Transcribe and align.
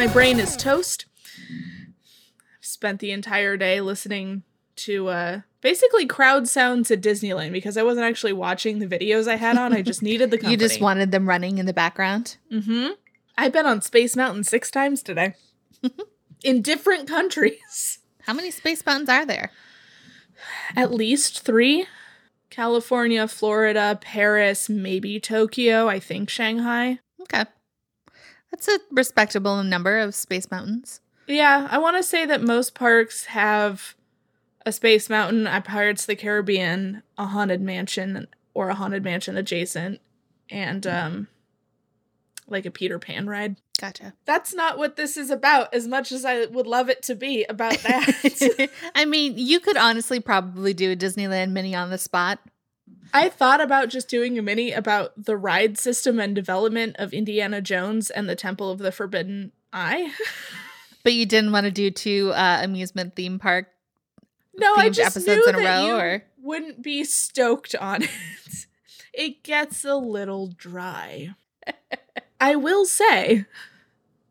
My 0.00 0.06
brain 0.06 0.40
is 0.40 0.56
toast. 0.56 1.04
I've 1.38 2.64
spent 2.64 3.00
the 3.00 3.10
entire 3.10 3.58
day 3.58 3.82
listening 3.82 4.44
to 4.76 5.08
uh, 5.08 5.40
basically 5.60 6.06
crowd 6.06 6.48
sounds 6.48 6.90
at 6.90 7.02
Disneyland 7.02 7.52
because 7.52 7.76
I 7.76 7.82
wasn't 7.82 8.06
actually 8.06 8.32
watching 8.32 8.78
the 8.78 8.86
videos 8.86 9.28
I 9.28 9.36
had 9.36 9.58
on. 9.58 9.74
I 9.74 9.82
just 9.82 10.00
needed 10.00 10.30
the 10.30 10.38
company. 10.38 10.52
You 10.52 10.56
just 10.56 10.80
wanted 10.80 11.12
them 11.12 11.28
running 11.28 11.58
in 11.58 11.66
the 11.66 11.74
background? 11.74 12.38
Mm-hmm. 12.50 12.92
I've 13.36 13.52
been 13.52 13.66
on 13.66 13.82
Space 13.82 14.16
Mountain 14.16 14.44
six 14.44 14.70
times 14.70 15.02
today. 15.02 15.34
in 16.42 16.62
different 16.62 17.06
countries. 17.06 17.98
How 18.22 18.32
many 18.32 18.50
space 18.50 18.82
mountains 18.86 19.10
are 19.10 19.26
there? 19.26 19.50
At 20.74 20.94
least 20.94 21.42
three. 21.42 21.84
California, 22.48 23.28
Florida, 23.28 23.98
Paris, 24.00 24.70
maybe 24.70 25.20
Tokyo, 25.20 25.88
I 25.88 26.00
think 26.00 26.30
Shanghai. 26.30 27.00
Okay. 27.20 27.44
That's 28.50 28.68
a 28.68 28.78
respectable 28.90 29.62
number 29.62 29.98
of 29.98 30.14
space 30.14 30.50
mountains. 30.50 31.00
Yeah, 31.26 31.68
I 31.70 31.78
want 31.78 31.96
to 31.96 32.02
say 32.02 32.26
that 32.26 32.42
most 32.42 32.74
parks 32.74 33.26
have 33.26 33.94
a 34.66 34.72
space 34.72 35.08
mountain 35.08 35.46
at 35.46 35.64
Pirates 35.64 36.02
of 36.02 36.08
the 36.08 36.16
Caribbean, 36.16 37.02
a 37.16 37.26
haunted 37.26 37.60
mansion 37.60 38.26
or 38.52 38.68
a 38.68 38.74
haunted 38.74 39.04
mansion 39.04 39.36
adjacent, 39.36 40.00
and 40.50 40.86
um 40.86 41.28
like 42.50 42.66
a 42.66 42.70
Peter 42.70 42.98
Pan 42.98 43.28
ride. 43.28 43.56
Gotcha. 43.80 44.12
That's 44.26 44.52
not 44.52 44.76
what 44.76 44.96
this 44.96 45.16
is 45.16 45.30
about, 45.30 45.72
as 45.72 45.86
much 45.86 46.12
as 46.12 46.24
I 46.24 46.46
would 46.46 46.66
love 46.66 46.90
it 46.90 47.02
to 47.04 47.14
be 47.14 47.44
about 47.44 47.78
that. 47.78 48.68
I 48.94 49.04
mean, 49.06 49.34
you 49.36 49.60
could 49.60 49.76
honestly 49.76 50.20
probably 50.20 50.74
do 50.74 50.92
a 50.92 50.96
Disneyland 50.96 51.52
mini 51.52 51.74
on 51.74 51.90
the 51.90 51.96
spot. 51.96 52.40
I 53.12 53.28
thought 53.28 53.60
about 53.60 53.88
just 53.88 54.08
doing 54.08 54.38
a 54.38 54.42
mini 54.42 54.72
about 54.72 55.12
the 55.16 55.36
ride 55.36 55.78
system 55.78 56.20
and 56.20 56.34
development 56.34 56.96
of 56.98 57.12
Indiana 57.12 57.60
Jones 57.60 58.10
and 58.10 58.28
the 58.28 58.36
Temple 58.36 58.70
of 58.70 58.78
the 58.78 58.92
Forbidden 58.92 59.52
Eye. 59.72 60.12
but 61.02 61.12
you 61.12 61.26
didn't 61.26 61.52
want 61.52 61.64
to 61.64 61.70
do 61.70 61.90
two 61.90 62.32
uh, 62.34 62.60
amusement 62.62 63.16
theme 63.16 63.38
park 63.38 63.68
no, 64.60 64.74
I 64.74 64.90
just 64.90 65.16
episodes 65.16 65.46
knew 65.46 65.48
in 65.48 65.54
a 65.54 65.58
row, 65.58 65.98
or 65.98 66.24
wouldn't 66.40 66.82
be 66.82 67.04
stoked 67.04 67.74
on 67.74 68.02
it. 68.02 68.10
it 69.12 69.42
gets 69.42 69.84
a 69.84 69.94
little 69.94 70.48
dry. 70.48 71.34
I 72.40 72.56
will 72.56 72.84
say 72.84 73.46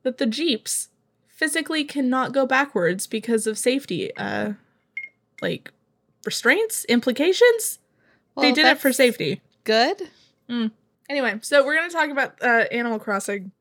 that 0.03 0.17
the 0.17 0.25
Jeeps 0.25 0.89
physically 1.27 1.83
cannot 1.83 2.33
go 2.33 2.45
backwards 2.45 3.07
because 3.07 3.47
of 3.47 3.57
safety 3.57 4.15
uh 4.17 4.53
like 5.41 5.71
restraints, 6.25 6.85
implications. 6.85 7.79
Well, 8.39 8.49
they 8.49 8.53
did 8.53 8.65
it 8.65 8.79
for 8.79 8.93
safety. 8.93 9.41
Good. 9.63 10.09
Mm. 10.49 10.71
Anyway, 11.09 11.39
so 11.41 11.65
we're 11.65 11.75
going 11.75 11.89
to 11.89 11.95
talk 11.95 12.09
about 12.09 12.41
uh, 12.41 12.65
Animal 12.71 12.99
Crossing. 12.99 13.51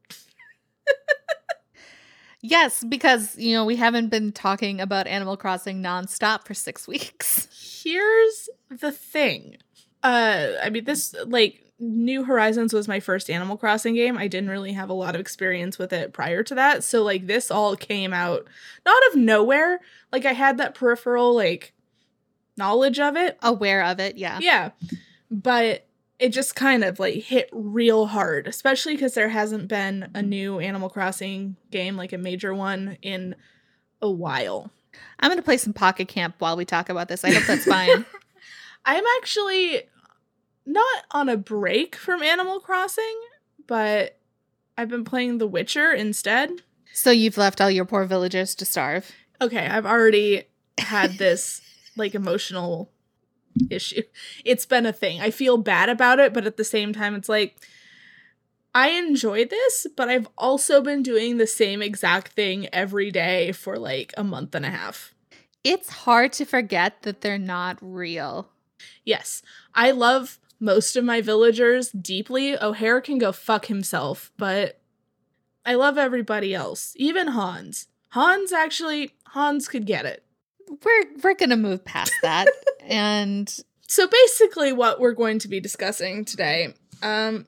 yes, 2.42 2.84
because, 2.84 3.36
you 3.38 3.54
know, 3.54 3.64
we 3.64 3.76
haven't 3.76 4.08
been 4.08 4.32
talking 4.32 4.80
about 4.80 5.06
Animal 5.06 5.36
Crossing 5.36 5.82
nonstop 5.82 6.44
for 6.46 6.54
six 6.54 6.86
weeks. 6.86 7.48
Here's 7.84 8.48
the 8.70 8.92
thing. 8.92 9.56
Uh, 10.02 10.48
I 10.62 10.70
mean, 10.70 10.84
this, 10.84 11.14
like, 11.26 11.64
New 11.80 12.24
Horizons 12.24 12.72
was 12.72 12.88
my 12.88 13.00
first 13.00 13.30
Animal 13.30 13.56
Crossing 13.56 13.94
game. 13.94 14.18
I 14.18 14.26
didn't 14.26 14.50
really 14.50 14.72
have 14.72 14.90
a 14.90 14.94
lot 14.94 15.14
of 15.14 15.20
experience 15.20 15.78
with 15.78 15.92
it 15.92 16.12
prior 16.12 16.42
to 16.42 16.54
that. 16.56 16.82
So 16.82 17.04
like 17.04 17.28
this 17.28 17.52
all 17.52 17.76
came 17.76 18.12
out 18.12 18.48
not 18.84 19.00
of 19.10 19.16
nowhere. 19.16 19.80
Like 20.10 20.26
I 20.26 20.32
had 20.32 20.58
that 20.58 20.74
peripheral 20.74 21.36
like 21.36 21.72
knowledge 22.58 22.98
of 22.98 23.16
it, 23.16 23.38
aware 23.42 23.82
of 23.84 24.00
it, 24.00 24.16
yeah. 24.16 24.38
Yeah. 24.40 24.70
But 25.30 25.86
it 26.18 26.30
just 26.30 26.56
kind 26.56 26.82
of 26.82 26.98
like 26.98 27.14
hit 27.14 27.48
real 27.52 28.06
hard, 28.06 28.46
especially 28.48 28.96
cuz 28.96 29.14
there 29.14 29.28
hasn't 29.28 29.68
been 29.68 30.10
a 30.14 30.22
new 30.22 30.58
Animal 30.58 30.90
Crossing 30.90 31.56
game 31.70 31.96
like 31.96 32.12
a 32.12 32.18
major 32.18 32.52
one 32.52 32.98
in 33.02 33.36
a 34.02 34.10
while. 34.10 34.70
I'm 35.20 35.28
going 35.30 35.38
to 35.38 35.44
play 35.44 35.56
some 35.56 35.72
Pocket 35.72 36.08
Camp 36.08 36.36
while 36.38 36.56
we 36.56 36.64
talk 36.64 36.88
about 36.88 37.08
this. 37.08 37.24
I 37.24 37.32
hope 37.32 37.44
that's 37.44 37.64
fine. 37.64 38.04
I'm 38.84 39.04
actually 39.18 39.82
not 40.66 41.04
on 41.10 41.28
a 41.28 41.36
break 41.36 41.96
from 41.96 42.22
Animal 42.22 42.60
Crossing, 42.60 43.20
but 43.66 44.18
I've 44.76 44.88
been 44.88 45.04
playing 45.04 45.38
The 45.38 45.46
Witcher 45.46 45.92
instead. 45.92 46.50
So 46.92 47.10
you've 47.10 47.38
left 47.38 47.60
all 47.60 47.70
your 47.70 47.84
poor 47.84 48.04
villagers 48.04 48.54
to 48.56 48.64
starve. 48.64 49.10
Okay, 49.40 49.66
I've 49.66 49.86
already 49.86 50.44
had 50.78 51.18
this 51.18 51.60
like 51.98 52.14
emotional 52.14 52.90
issue. 53.70 54.02
It's 54.44 54.66
been 54.66 54.86
a 54.86 54.92
thing. 54.92 55.20
I 55.20 55.30
feel 55.30 55.56
bad 55.56 55.88
about 55.88 56.20
it, 56.20 56.32
but 56.32 56.46
at 56.46 56.56
the 56.56 56.64
same 56.64 56.92
time 56.92 57.14
it's 57.14 57.28
like 57.28 57.56
I 58.74 58.90
enjoy 58.90 59.44
this, 59.46 59.86
but 59.96 60.08
I've 60.08 60.28
also 60.36 60.80
been 60.80 61.02
doing 61.02 61.36
the 61.36 61.46
same 61.46 61.82
exact 61.82 62.32
thing 62.32 62.68
every 62.72 63.10
day 63.10 63.52
for 63.52 63.78
like 63.78 64.12
a 64.16 64.24
month 64.24 64.54
and 64.54 64.64
a 64.64 64.70
half. 64.70 65.14
It's 65.64 65.88
hard 65.88 66.32
to 66.34 66.44
forget 66.44 67.02
that 67.02 67.20
they're 67.20 67.38
not 67.38 67.78
real. 67.80 68.50
Yes. 69.04 69.42
I 69.74 69.90
love 69.90 70.38
most 70.60 70.96
of 70.96 71.04
my 71.04 71.20
villagers 71.20 71.90
deeply. 71.90 72.60
O'Hare 72.60 73.00
can 73.00 73.18
go 73.18 73.32
fuck 73.32 73.66
himself, 73.66 74.32
but 74.36 74.80
I 75.64 75.74
love 75.74 75.98
everybody 75.98 76.54
else, 76.54 76.94
even 76.96 77.28
Hans. 77.28 77.88
Hans 78.10 78.52
actually, 78.52 79.14
Hans 79.28 79.68
could 79.68 79.86
get 79.86 80.06
it. 80.06 80.24
We're 80.68 81.04
we're 81.22 81.34
gonna 81.34 81.56
move 81.56 81.84
past 81.84 82.12
that, 82.22 82.46
and 82.82 83.48
so 83.86 84.06
basically, 84.06 84.72
what 84.72 85.00
we're 85.00 85.12
going 85.12 85.38
to 85.40 85.48
be 85.48 85.60
discussing 85.60 86.24
today, 86.24 86.74
um, 87.02 87.46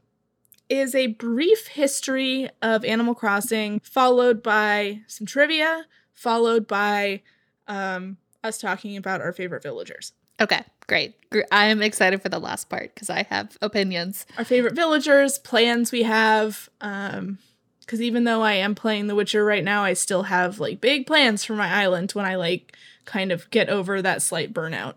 is 0.70 0.94
a 0.94 1.08
brief 1.08 1.66
history 1.66 2.48
of 2.62 2.84
Animal 2.84 3.14
Crossing, 3.14 3.81
followed 3.81 4.42
by 4.42 5.00
some 5.06 5.26
trivia, 5.26 5.84
followed 6.14 6.66
by 6.66 7.22
um, 7.69 8.16
us 8.42 8.56
talking 8.58 8.97
about 8.97 9.20
our 9.20 9.32
favorite 9.32 9.62
villagers. 9.62 10.12
Okay, 10.41 10.62
great. 10.87 11.14
I'm 11.52 11.82
excited 11.82 12.22
for 12.22 12.31
the 12.31 12.38
last 12.38 12.70
part 12.70 12.94
because 12.94 13.10
I 13.10 13.25
have 13.25 13.58
opinions. 13.60 14.25
Our 14.38 14.44
favorite 14.44 14.75
villagers, 14.75 15.38
plans 15.38 15.92
we 15.92 16.04
have. 16.04 16.70
Um, 16.81 17.38
because 17.81 18.00
even 18.00 18.22
though 18.22 18.42
I 18.42 18.52
am 18.52 18.76
playing 18.76 19.08
The 19.08 19.16
Witcher 19.16 19.44
right 19.44 19.64
now, 19.64 19.82
I 19.82 19.94
still 19.94 20.22
have 20.22 20.60
like 20.60 20.81
big 20.81 21.08
plans 21.08 21.44
for 21.44 21.54
my 21.54 21.69
island 21.69 22.12
when 22.12 22.25
I 22.25 22.37
like 22.37 22.76
kind 23.05 23.33
of 23.33 23.49
get 23.50 23.69
over 23.69 24.00
that 24.00 24.22
slight 24.22 24.53
burnout. 24.53 24.94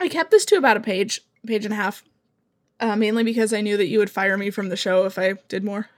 I 0.00 0.08
kept 0.08 0.30
this 0.30 0.44
to 0.46 0.56
about 0.56 0.76
a 0.76 0.80
page, 0.80 1.22
page 1.46 1.64
and 1.64 1.72
a 1.72 1.76
half, 1.76 2.04
uh, 2.80 2.96
mainly 2.96 3.24
because 3.24 3.52
I 3.52 3.60
knew 3.60 3.76
that 3.76 3.86
you 3.86 3.98
would 3.98 4.10
fire 4.10 4.36
me 4.36 4.50
from 4.50 4.68
the 4.68 4.76
show 4.76 5.04
if 5.04 5.18
I 5.18 5.34
did 5.48 5.64
more. 5.64 5.88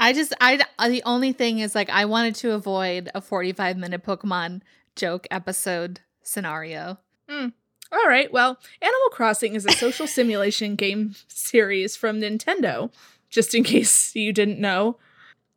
I 0.00 0.12
just, 0.12 0.34
I, 0.40 0.60
the 0.88 1.02
only 1.04 1.32
thing 1.32 1.60
is 1.60 1.74
like, 1.74 1.90
I 1.90 2.06
wanted 2.06 2.34
to 2.36 2.52
avoid 2.52 3.10
a 3.14 3.20
45 3.20 3.76
minute 3.76 4.02
Pokemon 4.02 4.62
joke 4.96 5.26
episode 5.30 6.00
scenario. 6.22 6.98
Mm. 7.28 7.52
All 7.92 8.08
right, 8.08 8.32
well, 8.32 8.58
Animal 8.80 9.08
Crossing 9.10 9.54
is 9.54 9.66
a 9.66 9.72
social 9.72 10.06
simulation 10.08 10.76
game 10.76 11.14
series 11.28 11.94
from 11.94 12.20
Nintendo, 12.20 12.90
just 13.28 13.54
in 13.54 13.64
case 13.64 14.16
you 14.16 14.32
didn't 14.32 14.58
know, 14.58 14.96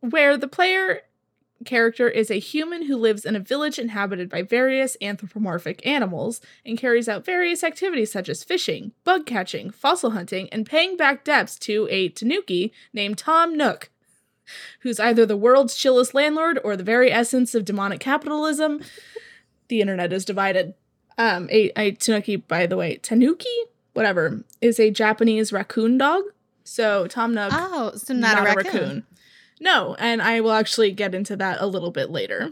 where 0.01 0.37
the 0.37 0.47
player 0.47 1.01
character 1.63 2.09
is 2.09 2.29
a 2.29 2.39
human 2.39 2.83
who 2.83 2.97
lives 2.97 3.25
in 3.25 3.35
a 3.35 3.39
village 3.39 3.79
inhabited 3.79 4.29
by 4.29 4.41
various 4.41 4.97
anthropomorphic 5.01 5.85
animals 5.85 6.41
and 6.65 6.77
carries 6.77 7.07
out 7.07 7.23
various 7.25 7.63
activities 7.63 8.11
such 8.11 8.27
as 8.27 8.43
fishing, 8.43 8.91
bug 9.03 9.25
catching, 9.25 9.69
fossil 9.69 10.11
hunting, 10.11 10.49
and 10.49 10.65
paying 10.65 10.97
back 10.97 11.23
debts 11.23 11.57
to 11.59 11.87
a 11.89 12.09
tanuki 12.09 12.73
named 12.93 13.17
Tom 13.17 13.55
Nook, 13.55 13.89
who's 14.81 14.99
either 14.99 15.25
the 15.25 15.37
world's 15.37 15.75
chillest 15.75 16.13
landlord 16.13 16.59
or 16.63 16.75
the 16.75 16.83
very 16.83 17.11
essence 17.11 17.55
of 17.55 17.65
demonic 17.65 17.99
capitalism. 17.99 18.81
the 19.69 19.81
internet 19.81 20.11
is 20.11 20.25
divided. 20.25 20.73
Um, 21.17 21.47
a, 21.49 21.71
a 21.77 21.91
tanuki, 21.91 22.35
by 22.35 22.65
the 22.65 22.75
way, 22.75 22.97
tanuki, 22.97 23.47
whatever, 23.93 24.43
is 24.59 24.79
a 24.79 24.91
Japanese 24.91 25.53
raccoon 25.53 25.97
dog. 25.97 26.23
So 26.65 27.07
Tom 27.07 27.33
Nook, 27.33 27.51
oh, 27.53 27.93
so 27.95 28.13
not, 28.13 28.43
not 28.43 28.53
a, 28.53 28.55
raccoon. 28.55 28.65
a 28.65 28.79
raccoon. 28.79 29.03
No, 29.59 29.95
and 29.99 30.21
I 30.21 30.41
will 30.41 30.51
actually 30.51 30.91
get 30.91 31.15
into 31.15 31.35
that 31.37 31.61
a 31.61 31.67
little 31.67 31.91
bit 31.91 32.09
later. 32.09 32.51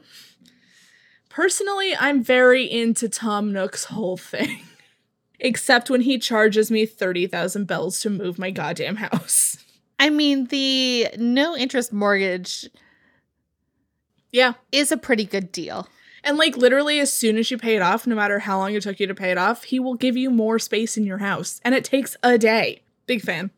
Personally, 1.29 1.95
I'm 1.95 2.23
very 2.23 2.69
into 2.69 3.09
Tom 3.09 3.51
Nook's 3.51 3.85
whole 3.85 4.17
thing. 4.17 4.61
Except 5.39 5.89
when 5.89 6.01
he 6.01 6.19
charges 6.19 6.71
me 6.71 6.85
30,000 6.85 7.65
bells 7.65 7.99
to 8.01 8.09
move 8.09 8.39
my 8.39 8.51
goddamn 8.51 8.97
house. 8.97 9.57
I 9.99 10.09
mean, 10.09 10.45
the 10.45 11.09
no 11.17 11.55
interest 11.55 11.91
mortgage 11.91 12.69
yeah, 14.33 14.53
is 14.71 14.91
a 14.91 14.97
pretty 14.97 15.23
good 15.23 15.51
deal. 15.51 15.87
And 16.23 16.37
like 16.37 16.57
literally 16.57 16.99
as 16.99 17.13
soon 17.13 17.37
as 17.37 17.51
you 17.51 17.57
pay 17.57 17.75
it 17.75 17.81
off, 17.81 18.07
no 18.07 18.15
matter 18.15 18.39
how 18.39 18.57
long 18.57 18.73
it 18.73 18.81
took 18.81 18.99
you 18.99 19.07
to 19.07 19.15
pay 19.15 19.31
it 19.31 19.37
off, 19.37 19.65
he 19.65 19.79
will 19.79 19.93
give 19.93 20.17
you 20.17 20.29
more 20.29 20.57
space 20.59 20.97
in 20.97 21.05
your 21.05 21.19
house. 21.19 21.61
And 21.63 21.75
it 21.75 21.85
takes 21.85 22.17
a 22.23 22.37
day. 22.37 22.81
Big 23.05 23.21
fan. 23.21 23.51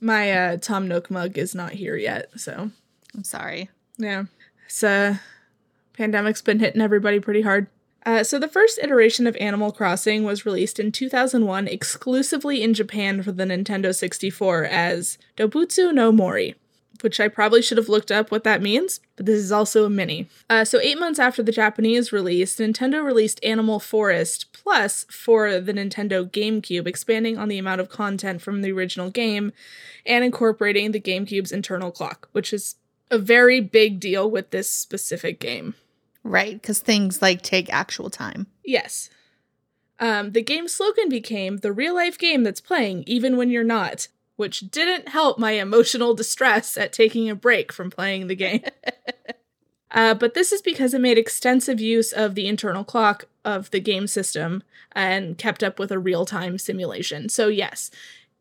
My 0.00 0.32
uh 0.32 0.56
Tom 0.56 0.88
Nook 0.88 1.10
mug 1.10 1.36
is 1.36 1.54
not 1.54 1.72
here 1.72 1.96
yet, 1.96 2.40
so 2.40 2.70
I'm 3.14 3.24
sorry. 3.24 3.70
Yeah. 3.98 4.24
It's 4.66 4.82
pandemic's 5.92 6.42
been 6.42 6.60
hitting 6.60 6.80
everybody 6.80 7.20
pretty 7.20 7.42
hard. 7.42 7.66
Uh, 8.04 8.24
so 8.24 8.38
the 8.38 8.48
first 8.48 8.80
iteration 8.82 9.26
of 9.26 9.36
Animal 9.36 9.70
Crossing 9.70 10.24
was 10.24 10.44
released 10.44 10.80
in 10.80 10.90
2001 10.90 11.68
exclusively 11.68 12.62
in 12.62 12.74
Japan 12.74 13.22
for 13.22 13.30
the 13.30 13.44
Nintendo 13.44 13.94
64 13.94 14.64
as 14.64 15.18
Dobutsu 15.36 15.94
no 15.94 16.10
Mori. 16.10 16.56
which 17.02 17.20
I 17.20 17.28
probably 17.28 17.62
should 17.62 17.78
have 17.78 17.88
looked 17.88 18.10
up 18.10 18.30
what 18.30 18.44
that 18.44 18.62
means, 18.62 19.00
but 19.16 19.26
this 19.26 19.38
is 19.38 19.52
also 19.52 19.84
a 19.84 19.90
mini. 19.90 20.28
Uh, 20.48 20.64
so, 20.64 20.78
eight 20.80 20.98
months 20.98 21.18
after 21.18 21.42
the 21.42 21.52
Japanese 21.52 22.12
release, 22.12 22.56
Nintendo 22.56 23.04
released 23.04 23.42
Animal 23.44 23.78
Forest 23.80 24.46
Plus 24.52 25.04
for 25.10 25.60
the 25.60 25.72
Nintendo 25.72 26.28
GameCube, 26.28 26.86
expanding 26.86 27.38
on 27.38 27.48
the 27.48 27.58
amount 27.58 27.80
of 27.80 27.88
content 27.88 28.40
from 28.40 28.62
the 28.62 28.72
original 28.72 29.10
game 29.10 29.52
and 30.06 30.24
incorporating 30.24 30.92
the 30.92 31.00
GameCube's 31.00 31.52
internal 31.52 31.90
clock, 31.90 32.28
which 32.32 32.52
is 32.52 32.76
a 33.12 33.18
very 33.18 33.60
big 33.60 34.00
deal 34.00 34.28
with 34.28 34.50
this 34.50 34.68
specific 34.68 35.38
game. 35.38 35.74
Right, 36.24 36.60
because 36.60 36.80
things 36.80 37.20
like 37.20 37.42
take 37.42 37.72
actual 37.72 38.10
time. 38.10 38.46
Yes. 38.64 39.10
Um, 40.00 40.32
the 40.32 40.42
game's 40.42 40.72
slogan 40.72 41.08
became 41.08 41.58
the 41.58 41.72
real 41.72 41.94
life 41.94 42.18
game 42.18 42.42
that's 42.42 42.60
playing 42.60 43.04
even 43.06 43.36
when 43.36 43.50
you're 43.50 43.62
not, 43.62 44.08
which 44.36 44.70
didn't 44.70 45.10
help 45.10 45.38
my 45.38 45.52
emotional 45.52 46.14
distress 46.14 46.76
at 46.76 46.92
taking 46.92 47.28
a 47.28 47.34
break 47.34 47.70
from 47.70 47.90
playing 47.90 48.26
the 48.26 48.34
game. 48.34 48.62
uh, 49.90 50.14
but 50.14 50.34
this 50.34 50.50
is 50.50 50.62
because 50.62 50.94
it 50.94 51.00
made 51.00 51.18
extensive 51.18 51.80
use 51.80 52.12
of 52.12 52.34
the 52.34 52.48
internal 52.48 52.82
clock 52.82 53.26
of 53.44 53.70
the 53.70 53.80
game 53.80 54.06
system 54.06 54.62
and 54.92 55.38
kept 55.38 55.62
up 55.62 55.78
with 55.78 55.92
a 55.92 55.98
real 55.98 56.24
time 56.24 56.58
simulation. 56.58 57.28
So, 57.28 57.48
yes, 57.48 57.90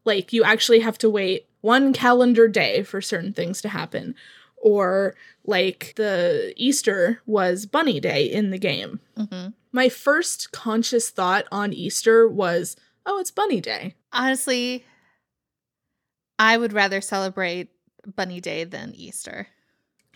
like 0.06 0.32
you 0.34 0.44
actually 0.44 0.80
have 0.80 0.98
to 1.00 1.10
wait 1.10 1.48
one 1.62 1.94
calendar 1.94 2.48
day 2.48 2.84
for 2.84 3.02
certain 3.02 3.34
things 3.34 3.62
to 3.62 3.70
happen. 3.70 4.16
Or, 4.62 5.16
like, 5.44 5.94
the 5.96 6.54
Easter 6.56 7.22
was 7.26 7.66
Bunny 7.66 8.00
Day 8.00 8.26
in 8.26 8.52
the 8.52 8.60
game. 8.60 9.00
hmm 9.18 9.48
My 9.72 9.90
first 9.90 10.52
conscious 10.52 11.10
thought 11.10 11.46
on 11.52 11.74
Easter 11.74 12.28
was, 12.28 12.76
oh, 13.06 13.20
it's 13.20 13.32
Bunny 13.32 13.60
Day. 13.60 13.96
Honestly, 14.14 14.86
I 16.38 16.58
would 16.58 16.74
rather 16.74 17.02
celebrate 17.02 17.70
Bunny 18.16 18.40
Day 18.40 18.64
than 18.64 18.94
Easter. 18.96 19.48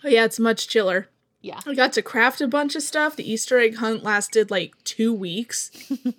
Oh, 0.04 0.08
yeah, 0.08 0.24
it's 0.24 0.38
much 0.38 0.68
chiller. 0.68 1.08
Yeah. 1.46 1.60
I 1.64 1.74
got 1.74 1.92
to 1.92 2.02
craft 2.02 2.40
a 2.40 2.48
bunch 2.48 2.74
of 2.74 2.82
stuff. 2.82 3.14
The 3.14 3.30
Easter 3.30 3.60
egg 3.60 3.76
hunt 3.76 4.02
lasted 4.02 4.50
like 4.50 4.74
two 4.82 5.14
weeks. 5.14 5.70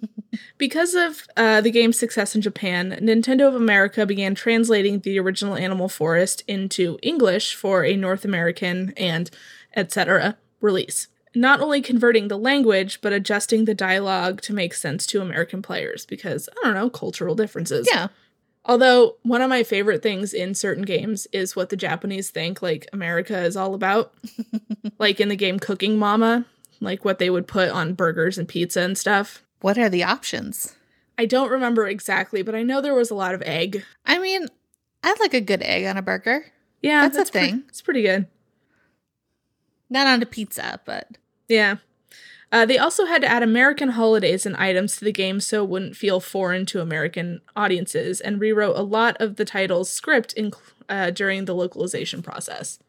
because 0.58 0.96
of 0.96 1.28
uh, 1.36 1.60
the 1.60 1.70
game's 1.70 2.00
success 2.00 2.34
in 2.34 2.42
Japan, 2.42 2.98
Nintendo 3.02 3.46
of 3.46 3.54
America 3.54 4.06
began 4.06 4.36
translating 4.36 5.02
the 5.02 5.20
original 5.20 5.58
Animal 5.58 5.90
Forest 5.90 6.44
into 6.48 6.98
English 7.04 7.56
for 7.56 7.84
a 7.84 7.98
North 7.98 8.24
American 8.24 8.94
and 8.96 9.30
etc. 9.76 10.38
release. 10.62 11.10
Not 11.36 11.60
only 11.60 11.82
converting 11.82 12.30
the 12.30 12.38
language, 12.38 13.02
but 13.02 13.12
adjusting 13.12 13.66
the 13.66 13.76
dialogue 13.76 14.40
to 14.44 14.54
make 14.54 14.74
sense 14.74 15.06
to 15.08 15.22
American 15.22 15.62
players 15.62 16.06
because, 16.06 16.48
I 16.50 16.68
don't 16.68 16.74
know, 16.74 16.90
cultural 16.90 17.36
differences. 17.36 17.86
Yeah. 17.92 18.08
Although 18.68 19.16
one 19.24 19.42
of 19.42 19.50
my 19.50 19.64
favorite 19.64 20.04
things 20.04 20.34
in 20.34 20.54
certain 20.54 20.84
games 20.84 21.26
is 21.32 21.56
what 21.56 21.70
the 21.70 21.78
Japanese 21.78 22.30
think 22.30 22.62
like 22.62 22.86
America 22.92 23.40
is 23.40 23.56
all 23.56 23.74
about. 23.74 24.14
like 25.00 25.20
in 25.22 25.30
the 25.30 25.38
game 25.38 25.58
Cooking 25.58 25.98
Mama, 25.98 26.46
like 26.82 27.06
what 27.06 27.18
they 27.18 27.30
would 27.30 27.48
put 27.48 27.70
on 27.70 27.94
burgers 27.94 28.38
and 28.38 28.48
pizza 28.48 28.82
and 28.82 28.98
stuff. 28.98 29.42
What 29.62 29.78
are 29.78 29.90
the 29.90 30.04
options? 30.04 30.76
I 31.18 31.26
don't 31.26 31.50
remember 31.50 31.88
exactly, 31.88 32.42
but 32.42 32.54
I 32.56 32.62
know 32.62 32.82
there 32.82 32.94
was 32.94 33.10
a 33.10 33.16
lot 33.16 33.34
of 33.34 33.42
egg. 33.44 33.84
I 34.06 34.20
mean, 34.20 34.48
I 35.02 35.16
like 35.20 35.34
a 35.34 35.42
good 35.42 35.64
egg 35.64 35.86
on 35.86 35.98
a 35.98 36.02
burger. 36.02 36.46
Yeah, 36.82 37.08
That's 37.08 37.30
a 37.30 37.32
pre- 37.32 37.42
thing. 37.42 37.64
it's 37.70 37.82
pretty 37.82 38.02
good. 38.04 38.28
Not 39.90 40.08
on 40.08 40.22
a 40.22 40.26
pizza, 40.26 40.82
but 40.86 41.08
Yeah. 41.48 41.78
Uh, 42.52 42.66
they 42.66 42.78
also 42.78 43.06
had 43.06 43.22
to 43.22 43.28
add 43.28 43.44
American 43.44 43.90
holidays 43.90 44.46
and 44.46 44.56
items 44.56 44.96
to 44.96 45.06
the 45.06 45.12
game 45.12 45.40
so 45.40 45.64
it 45.64 45.70
wouldn't 45.70 45.98
feel 45.98 46.20
foreign 46.20 46.66
to 46.66 46.82
American 46.82 47.42
audiences, 47.56 48.22
and 48.22 48.40
rewrote 48.40 48.78
a 48.78 48.82
lot 48.82 49.18
of 49.20 49.36
the 49.36 49.46
title's 49.46 49.90
script 49.90 50.34
in, 50.34 50.52
uh, 50.88 51.10
during 51.10 51.46
the 51.46 51.56
localization 51.56 52.22
process. 52.22 52.80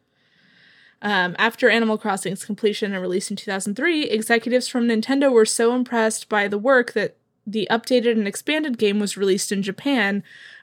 Um, 1.00 1.36
after 1.38 1.68
Animal 1.68 1.98
Crossing's 1.98 2.44
completion 2.44 2.92
and 2.92 3.02
release 3.02 3.30
in 3.30 3.36
2003, 3.36 4.04
executives 4.04 4.68
from 4.68 4.88
Nintendo 4.88 5.30
were 5.30 5.46
so 5.46 5.74
impressed 5.74 6.28
by 6.28 6.48
the 6.48 6.58
work 6.58 6.92
that 6.92 7.16
the 7.46 7.68
updated 7.70 8.12
and 8.12 8.28
expanded 8.28 8.78
game 8.78 8.98
was 8.98 9.16
released 9.16 9.52
in 9.52 9.62
Japan 9.62 10.22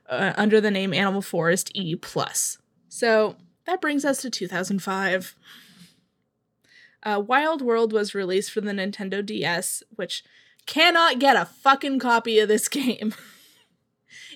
uh, 0.10 0.34
under 0.36 0.62
the 0.62 0.72
name 0.72 0.94
Animal 0.94 1.22
Forest 1.22 1.72
E+. 1.74 1.98
So 2.90 3.36
that 3.66 3.82
brings 3.82 4.06
us 4.06 4.22
to 4.22 4.30
2005. 4.30 5.36
Uh, 7.06 7.19
Wild 7.25 7.62
World 7.62 7.94
was 7.94 8.16
released 8.16 8.52
for 8.52 8.62
the 8.62 8.72
Nintendo 8.72 9.24
DS, 9.25 9.84
which 9.96 10.24
cannot 10.66 11.19
get 11.19 11.36
a 11.38 11.46
fucking 11.46 12.00
copy 12.00 12.40
of 12.40 12.48
this 12.48 12.68
game. 12.69 13.13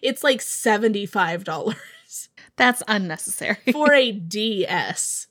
it's 0.02 0.24
like 0.24 0.40
$75 0.40 1.76
that's 2.56 2.84
unnecessary. 2.88 3.58
for 3.72 3.94
a 3.94 4.12
DS. 4.36 5.28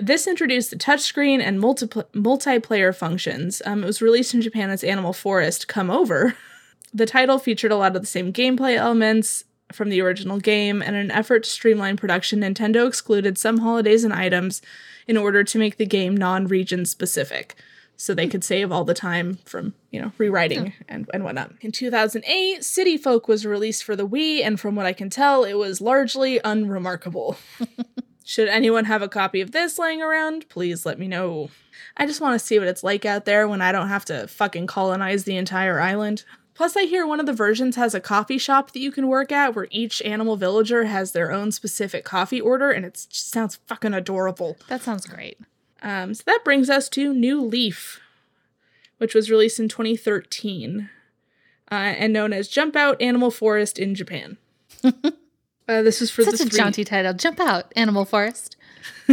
This 0.00 0.26
introduced 0.26 0.70
the 0.70 0.76
touchscreen 0.76 1.40
and 1.40 1.58
multipl- 1.58 2.04
multiplayer 2.12 2.94
functions. 2.94 3.62
Um, 3.64 3.82
it 3.82 3.86
was 3.86 4.02
released 4.02 4.34
in 4.34 4.42
Japan 4.42 4.68
as 4.70 4.84
Animal 4.84 5.12
Forest 5.14 5.66
Come 5.68 5.90
Over. 5.90 6.36
The 6.94 7.06
title 7.06 7.38
featured 7.38 7.72
a 7.72 7.76
lot 7.76 7.96
of 7.96 8.02
the 8.02 8.06
same 8.06 8.34
gameplay 8.34 8.76
elements 8.76 9.44
from 9.72 9.88
the 9.88 10.00
original 10.00 10.38
game, 10.38 10.82
and 10.82 10.94
in 10.94 11.02
an 11.02 11.10
effort 11.10 11.44
to 11.44 11.50
streamline 11.50 11.96
production, 11.96 12.40
Nintendo 12.40 12.86
excluded 12.86 13.38
some 13.38 13.58
holidays 13.58 14.04
and 14.04 14.12
items 14.12 14.62
in 15.06 15.16
order 15.16 15.42
to 15.44 15.58
make 15.58 15.76
the 15.76 15.86
game 15.86 16.16
non 16.16 16.46
region 16.46 16.84
specific. 16.84 17.56
So 17.96 18.14
they 18.14 18.26
could 18.26 18.42
save 18.42 18.72
all 18.72 18.84
the 18.84 18.94
time 18.94 19.38
from, 19.44 19.74
you 19.90 20.00
know, 20.00 20.10
rewriting 20.18 20.72
and, 20.88 21.08
and 21.14 21.22
whatnot. 21.22 21.52
In 21.60 21.70
2008, 21.70 22.64
City 22.64 22.96
Folk 22.96 23.28
was 23.28 23.46
released 23.46 23.84
for 23.84 23.94
the 23.94 24.08
Wii, 24.08 24.44
and 24.44 24.58
from 24.58 24.74
what 24.74 24.86
I 24.86 24.92
can 24.92 25.08
tell, 25.08 25.44
it 25.44 25.54
was 25.54 25.80
largely 25.80 26.40
unremarkable. 26.44 27.36
Should 28.24 28.48
anyone 28.48 28.86
have 28.86 29.02
a 29.02 29.08
copy 29.08 29.40
of 29.40 29.52
this 29.52 29.78
laying 29.78 30.02
around, 30.02 30.48
please 30.48 30.86
let 30.86 30.98
me 30.98 31.06
know. 31.06 31.50
I 31.96 32.06
just 32.06 32.20
want 32.20 32.38
to 32.38 32.44
see 32.44 32.58
what 32.58 32.68
it's 32.68 32.82
like 32.82 33.04
out 33.04 33.24
there 33.24 33.46
when 33.46 33.60
I 33.60 33.72
don't 33.72 33.88
have 33.88 34.04
to 34.06 34.26
fucking 34.26 34.66
colonize 34.66 35.24
the 35.24 35.36
entire 35.36 35.80
island. 35.80 36.24
Plus, 36.54 36.76
I 36.76 36.82
hear 36.84 37.06
one 37.06 37.18
of 37.18 37.26
the 37.26 37.32
versions 37.32 37.76
has 37.76 37.94
a 37.94 38.00
coffee 38.00 38.36
shop 38.38 38.72
that 38.72 38.80
you 38.80 38.92
can 38.92 39.08
work 39.08 39.32
at 39.32 39.54
where 39.54 39.68
each 39.70 40.02
animal 40.02 40.36
villager 40.36 40.84
has 40.84 41.12
their 41.12 41.32
own 41.32 41.50
specific 41.50 42.04
coffee 42.04 42.40
order, 42.40 42.70
and 42.70 42.84
it 42.84 43.06
just 43.08 43.30
sounds 43.30 43.56
fucking 43.66 43.94
adorable. 43.94 44.56
that 44.68 44.82
sounds 44.82 45.06
great. 45.06 45.38
Um, 45.82 46.14
so 46.14 46.22
that 46.26 46.42
brings 46.44 46.68
us 46.70 46.88
to 46.90 47.12
New 47.14 47.40
Leaf, 47.42 48.00
which 48.98 49.14
was 49.14 49.30
released 49.30 49.58
in 49.58 49.68
2013 49.68 50.90
uh, 51.70 51.74
and 51.74 52.12
known 52.12 52.32
as 52.32 52.48
Jump 52.48 52.76
Out 52.76 53.00
Animal 53.00 53.30
Forest 53.30 53.78
in 53.78 53.94
Japan. 53.94 54.36
uh, 54.84 54.92
this 55.66 56.02
is 56.02 56.10
for 56.10 56.22
Such 56.22 56.36
the 56.38 56.44
a 56.44 56.46
three- 56.48 56.58
jaunty 56.58 56.84
title. 56.84 57.14
Jump 57.14 57.40
out, 57.40 57.72
Animal 57.74 58.04
Forest. 58.04 58.56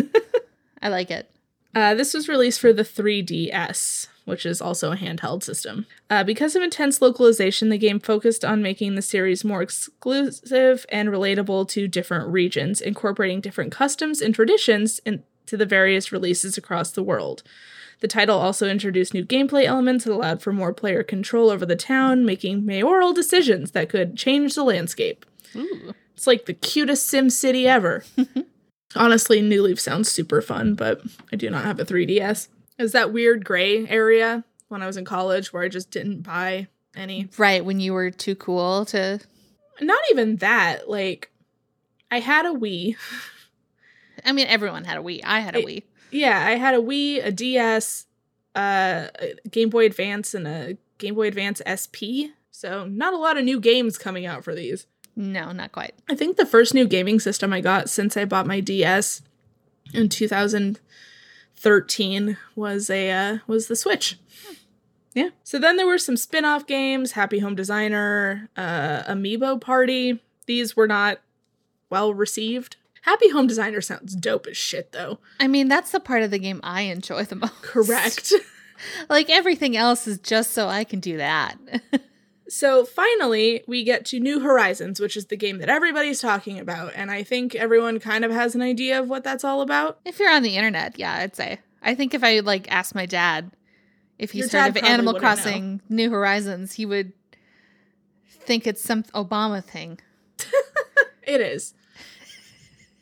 I 0.81 0.89
like 0.89 1.09
it. 1.09 1.31
Uh, 1.73 1.93
this 1.95 2.13
was 2.13 2.27
released 2.27 2.59
for 2.59 2.73
the 2.73 2.83
3DS, 2.83 4.07
which 4.29 4.45
is 4.45 4.61
also 4.61 4.91
a 4.91 4.95
handheld 4.95 5.43
system. 5.43 5.85
Uh, 6.09 6.23
because 6.23 6.55
of 6.55 6.63
intense 6.63 7.01
localization, 7.01 7.69
the 7.69 7.77
game 7.77 7.99
focused 7.99 8.45
on 8.45 8.61
making 8.61 8.95
the 8.95 9.01
series 9.01 9.43
more 9.43 9.61
exclusive 9.61 10.85
and 10.89 11.09
relatable 11.09 11.67
to 11.67 11.87
different 11.87 12.31
regions, 12.31 12.79
incorporating 12.79 13.41
different 13.41 13.71
customs 13.71 14.21
and 14.21 14.33
traditions 14.33 14.99
into 14.99 15.57
the 15.57 15.65
various 15.65 16.11
releases 16.11 16.57
across 16.57 16.91
the 16.91 17.03
world. 17.03 17.43
The 17.99 18.07
title 18.07 18.37
also 18.37 18.69
introduced 18.69 19.13
new 19.13 19.25
gameplay 19.25 19.65
elements 19.65 20.05
that 20.05 20.13
allowed 20.13 20.41
for 20.41 20.53
more 20.53 20.73
player 20.73 21.03
control 21.03 21.49
over 21.49 21.65
the 21.65 21.75
town, 21.75 22.25
making 22.25 22.65
mayoral 22.65 23.11
decisions 23.11 23.71
that 23.71 23.89
could 23.89 24.15
change 24.15 24.55
the 24.55 24.63
landscape. 24.63 25.25
Ooh. 25.55 25.93
It's 26.15 26.27
like 26.27 26.45
the 26.45 26.53
cutest 26.53 27.07
Sim 27.07 27.29
City 27.29 27.67
ever. 27.67 28.03
Honestly, 28.95 29.41
New 29.41 29.63
Leaf 29.63 29.79
sounds 29.79 30.11
super 30.11 30.41
fun, 30.41 30.75
but 30.75 31.01
I 31.31 31.35
do 31.35 31.49
not 31.49 31.65
have 31.65 31.79
a 31.79 31.85
3DS. 31.85 32.47
Is 32.79 32.93
that 32.93 33.11
weird 33.13 33.45
gray 33.45 33.85
area 33.87 34.43
when 34.69 34.81
I 34.81 34.87
was 34.87 34.97
in 34.97 35.05
college 35.05 35.51
where 35.53 35.61
I 35.63 35.67
just 35.67 35.91
didn't 35.91 36.21
buy 36.21 36.67
any? 36.95 37.27
Right, 37.37 37.63
when 37.63 37.79
you 37.79 37.93
were 37.93 38.09
too 38.09 38.35
cool 38.35 38.85
to. 38.85 39.19
Not 39.81 39.99
even 40.11 40.37
that. 40.37 40.89
Like, 40.89 41.29
I 42.09 42.19
had 42.19 42.45
a 42.45 42.49
Wii. 42.53 42.95
I 44.25 44.31
mean, 44.31 44.47
everyone 44.47 44.85
had 44.85 44.97
a 44.97 45.01
Wii. 45.01 45.21
I 45.23 45.41
had 45.41 45.55
a 45.55 45.59
It- 45.59 45.65
Wii. 45.65 45.83
Yeah, 46.11 46.43
I 46.43 46.51
had 46.55 46.73
a 46.73 46.79
Wii, 46.79 47.23
a 47.23 47.31
DS, 47.31 48.07
uh, 48.55 49.07
a 49.19 49.35
Game 49.51 49.69
Boy 49.69 49.85
Advance, 49.85 50.33
and 50.33 50.47
a 50.47 50.75
Game 50.97 51.13
Boy 51.15 51.27
Advance 51.27 51.61
SP. 51.67 52.33
So, 52.49 52.85
not 52.85 53.13
a 53.13 53.17
lot 53.17 53.37
of 53.37 53.43
new 53.45 53.59
games 53.59 53.97
coming 53.97 54.25
out 54.25 54.43
for 54.43 54.55
these. 54.55 54.87
No, 55.15 55.51
not 55.51 55.71
quite. 55.71 55.93
I 56.09 56.15
think 56.15 56.37
the 56.37 56.45
first 56.47 56.73
new 56.73 56.87
gaming 56.87 57.19
system 57.19 57.53
I 57.53 57.61
got 57.61 57.89
since 57.89 58.17
I 58.17 58.25
bought 58.25 58.47
my 58.47 58.59
DS 58.59 59.21
in 59.93 60.09
2013 61.61 62.37
was 62.55 62.89
a 62.89 63.11
uh, 63.11 63.37
was 63.45 63.67
the 63.67 63.75
Switch. 63.75 64.17
Yeah. 65.13 65.29
So 65.43 65.59
then 65.59 65.75
there 65.75 65.87
were 65.87 65.97
some 65.97 66.15
spin-off 66.15 66.67
games, 66.67 67.13
Happy 67.13 67.39
Home 67.39 67.55
Designer, 67.55 68.49
uh, 68.55 69.03
Amiibo 69.03 69.59
Party. 69.59 70.21
These 70.45 70.75
were 70.75 70.87
not 70.87 71.19
well 71.89 72.13
received. 72.13 72.77
Happy 73.01 73.29
Home 73.29 73.47
Designer 73.47 73.81
sounds 73.81 74.15
dope 74.15 74.47
as 74.47 74.55
shit 74.55 74.91
though. 74.91 75.19
I 75.39 75.47
mean, 75.47 75.67
that's 75.67 75.91
the 75.91 75.99
part 75.99 76.23
of 76.23 76.31
the 76.31 76.39
game 76.39 76.61
I 76.63 76.83
enjoy 76.83 77.25
the 77.25 77.35
most. 77.35 77.61
Correct. 77.61 78.31
like 79.09 79.29
everything 79.29 79.75
else 79.75 80.07
is 80.07 80.19
just 80.19 80.51
so 80.51 80.67
I 80.67 80.85
can 80.85 80.99
do 80.99 81.17
that. 81.17 81.57
So 82.49 82.83
finally, 82.83 83.63
we 83.67 83.83
get 83.83 84.05
to 84.07 84.19
New 84.19 84.39
Horizons, 84.39 84.99
which 84.99 85.15
is 85.15 85.27
the 85.27 85.37
game 85.37 85.59
that 85.59 85.69
everybody's 85.69 86.19
talking 86.19 86.59
about. 86.59 86.93
And 86.95 87.11
I 87.11 87.23
think 87.23 87.55
everyone 87.55 87.99
kind 87.99 88.25
of 88.25 88.31
has 88.31 88.55
an 88.55 88.61
idea 88.61 88.99
of 88.99 89.07
what 89.07 89.23
that's 89.23 89.43
all 89.43 89.61
about. 89.61 89.99
If 90.03 90.19
you're 90.19 90.31
on 90.31 90.43
the 90.43 90.57
internet, 90.57 90.97
yeah, 90.97 91.13
I'd 91.13 91.35
say. 91.35 91.59
I 91.81 91.95
think 91.95 92.13
if 92.13 92.23
I 92.23 92.39
like 92.39 92.69
asked 92.71 92.95
my 92.95 93.05
dad 93.05 93.51
if 94.17 94.31
he's 94.31 94.51
Your 94.51 94.61
heard 94.61 94.75
of 94.75 94.83
Animal 94.83 95.13
wouldn't 95.13 95.15
know. 95.15 95.19
Crossing 95.19 95.81
New 95.89 96.09
Horizons, 96.09 96.73
he 96.73 96.85
would 96.85 97.13
think 98.27 98.67
it's 98.67 98.83
some 98.83 99.03
Obama 99.03 99.63
thing. 99.63 99.99
It 101.29 101.41
is. 101.41 101.75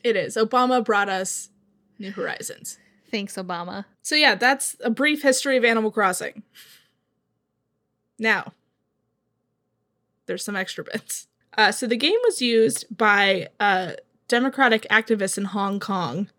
It 0.03 0.17
is. 0.17 0.35
Obama 0.35 0.83
brought 0.83 1.07
us 1.07 1.49
New 1.97 2.11
Horizons. 2.11 2.77
Thanks, 3.09 3.35
Obama. 3.35 3.85
So, 4.01 4.15
yeah, 4.15 4.35
that's 4.35 4.75
a 4.83 4.89
brief 4.89 5.23
history 5.23 5.55
of 5.55 5.63
Animal 5.63 5.91
Crossing. 5.91 6.43
Now, 8.19 8.51
there's 10.27 10.43
some 10.43 10.55
extra 10.55 10.83
bits. 10.83 11.27
Uh, 11.57 11.71
so, 11.71 11.87
the 11.87 11.97
game 11.97 12.19
was 12.25 12.41
used 12.41 12.85
by 12.95 13.47
uh, 13.59 13.93
democratic 14.27 14.85
activists 14.91 15.37
in 15.37 15.45
Hong 15.45 15.79
Kong 15.79 16.29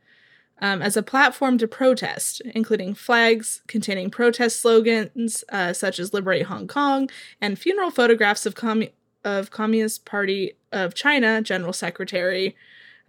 um, 0.60 0.82
as 0.82 0.96
a 0.96 1.02
platform 1.02 1.58
to 1.58 1.68
protest, 1.68 2.40
including 2.54 2.94
flags 2.94 3.62
containing 3.66 4.10
protest 4.10 4.60
slogans 4.60 5.44
uh, 5.50 5.72
such 5.72 5.98
as 5.98 6.12
Liberate 6.12 6.46
Hong 6.46 6.66
Kong 6.66 7.08
and 7.40 7.58
funeral 7.58 7.90
photographs 7.90 8.46
of, 8.46 8.54
commu- 8.54 8.92
of 9.24 9.50
Communist 9.50 10.04
Party 10.04 10.54
of 10.72 10.94
China 10.94 11.40
General 11.42 11.72
Secretary 11.72 12.56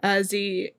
uh, 0.03 0.24
Xi 0.24 0.71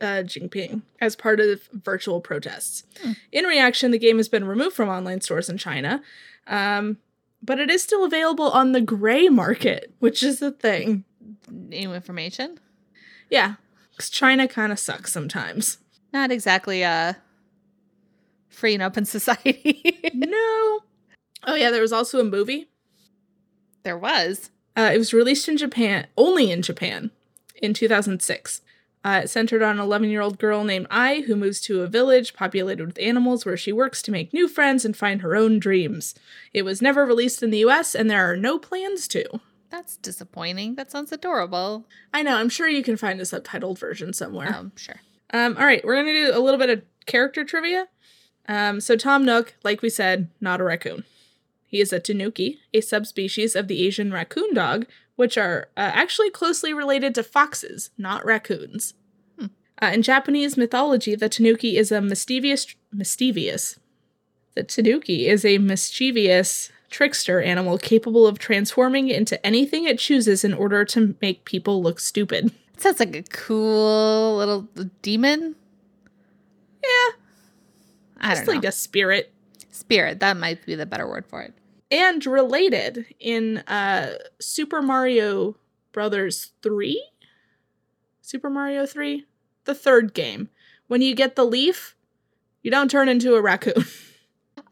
uh, 0.00 0.22
Jinping 0.22 0.82
as 1.00 1.16
part 1.16 1.40
of 1.40 1.68
virtual 1.72 2.20
protests. 2.20 2.84
Hmm. 3.00 3.12
In 3.32 3.44
reaction, 3.44 3.90
the 3.90 3.98
game 3.98 4.18
has 4.18 4.28
been 4.28 4.44
removed 4.44 4.76
from 4.76 4.88
online 4.88 5.20
stores 5.20 5.48
in 5.48 5.56
China, 5.56 6.02
um, 6.46 6.98
but 7.44 7.58
it 7.60 7.70
is 7.70 7.82
still 7.82 8.04
available 8.04 8.50
on 8.50 8.72
the 8.72 8.80
gray 8.80 9.28
market, 9.28 9.92
which 9.98 10.22
is 10.22 10.38
the 10.40 10.50
thing. 10.50 11.04
New 11.50 11.92
information? 11.94 12.58
Yeah, 13.30 13.54
'cause 13.96 14.08
China 14.10 14.48
kind 14.48 14.72
of 14.72 14.78
sucks 14.78 15.12
sometimes. 15.12 15.78
Not 16.12 16.30
exactly 16.30 16.82
a 16.82 17.16
free 18.48 18.74
and 18.74 18.82
open 18.82 19.04
society. 19.04 20.10
no. 20.14 20.80
Oh 21.46 21.54
yeah, 21.54 21.70
there 21.70 21.82
was 21.82 21.92
also 21.92 22.20
a 22.20 22.24
movie. 22.24 22.68
there 23.82 23.98
was. 23.98 24.50
Uh, 24.76 24.90
it 24.94 24.98
was 24.98 25.12
released 25.12 25.46
in 25.48 25.56
Japan, 25.58 26.06
only 26.16 26.50
in 26.50 26.62
Japan, 26.62 27.10
in 27.62 27.74
2006. 27.74 28.62
Uh, 29.04 29.20
it 29.24 29.28
centered 29.28 29.62
on 29.62 29.78
an 29.78 29.84
11 29.84 30.08
year 30.08 30.22
old 30.22 30.38
girl 30.38 30.64
named 30.64 30.86
Ai 30.90 31.20
who 31.22 31.36
moves 31.36 31.60
to 31.60 31.82
a 31.82 31.86
village 31.86 32.32
populated 32.32 32.86
with 32.86 32.98
animals 32.98 33.44
where 33.44 33.56
she 33.56 33.72
works 33.72 34.00
to 34.02 34.10
make 34.10 34.32
new 34.32 34.48
friends 34.48 34.84
and 34.84 34.96
find 34.96 35.20
her 35.20 35.36
own 35.36 35.58
dreams. 35.58 36.14
It 36.54 36.62
was 36.62 36.80
never 36.80 37.04
released 37.04 37.42
in 37.42 37.50
the 37.50 37.64
US, 37.66 37.94
and 37.94 38.10
there 38.10 38.30
are 38.30 38.36
no 38.36 38.58
plans 38.58 39.06
to. 39.08 39.40
That's 39.68 39.96
disappointing. 39.98 40.76
That 40.76 40.90
sounds 40.90 41.12
adorable. 41.12 41.84
I 42.14 42.22
know, 42.22 42.36
I'm 42.36 42.48
sure 42.48 42.68
you 42.68 42.82
can 42.82 42.96
find 42.96 43.20
a 43.20 43.24
subtitled 43.24 43.78
version 43.78 44.12
somewhere. 44.12 44.54
Um, 44.54 44.72
sure. 44.76 45.00
Um, 45.30 45.56
all 45.58 45.66
right, 45.66 45.84
we're 45.84 45.96
going 45.96 46.06
to 46.06 46.26
do 46.26 46.38
a 46.38 46.40
little 46.40 46.58
bit 46.58 46.70
of 46.70 46.82
character 47.06 47.44
trivia. 47.44 47.88
Um, 48.48 48.80
so, 48.80 48.96
Tom 48.96 49.24
Nook, 49.24 49.54
like 49.64 49.82
we 49.82 49.90
said, 49.90 50.28
not 50.40 50.60
a 50.60 50.64
raccoon. 50.64 51.04
He 51.66 51.80
is 51.80 51.92
a 51.92 51.98
tanuki, 51.98 52.60
a 52.72 52.80
subspecies 52.80 53.56
of 53.56 53.66
the 53.66 53.84
Asian 53.84 54.12
raccoon 54.12 54.54
dog, 54.54 54.86
which 55.16 55.38
are 55.38 55.68
uh, 55.76 55.90
actually 55.94 56.30
closely 56.30 56.72
related 56.72 57.14
to 57.14 57.22
foxes, 57.22 57.90
not 57.96 58.24
raccoons. 58.24 58.94
Hmm. 59.38 59.46
Uh, 59.80 59.90
in 59.94 60.02
Japanese 60.02 60.56
mythology, 60.56 61.14
the 61.14 61.28
tanuki 61.28 61.76
is 61.76 61.92
a 61.92 62.00
mischievous. 62.00 62.74
Mischievous. 62.92 63.78
The 64.54 64.62
tanuki 64.62 65.26
is 65.28 65.44
a 65.44 65.58
mischievous 65.58 66.70
trickster 66.90 67.40
animal 67.40 67.76
capable 67.76 68.24
of 68.24 68.38
transforming 68.38 69.08
into 69.08 69.44
anything 69.44 69.84
it 69.84 69.98
chooses 69.98 70.44
in 70.44 70.54
order 70.54 70.84
to 70.84 71.16
make 71.20 71.44
people 71.44 71.82
look 71.82 71.98
stupid. 71.98 72.52
It 72.74 72.80
sounds 72.80 73.00
like 73.00 73.16
a 73.16 73.22
cool 73.22 74.36
little 74.36 74.68
demon. 75.02 75.56
Yeah, 76.82 77.16
I 78.20 78.34
just 78.34 78.46
like 78.46 78.62
know. 78.62 78.68
a 78.68 78.72
spirit. 78.72 79.32
Spirit. 79.70 80.20
That 80.20 80.36
might 80.36 80.64
be 80.64 80.74
the 80.76 80.86
better 80.86 81.08
word 81.08 81.26
for 81.26 81.42
it. 81.42 81.52
And 81.94 82.26
related 82.26 83.06
in 83.20 83.58
uh 83.68 84.14
Super 84.40 84.82
Mario 84.82 85.56
Brothers 85.92 86.52
3 86.62 87.02
Super 88.20 88.50
Mario 88.50 88.84
3 88.86 89.24
the 89.64 89.74
third 89.74 90.12
game 90.14 90.48
when 90.88 91.00
you 91.00 91.14
get 91.14 91.36
the 91.36 91.44
leaf 91.44 91.96
you 92.62 92.70
don't 92.70 92.90
turn 92.90 93.08
into 93.08 93.34
a 93.34 93.40
raccoon 93.42 93.84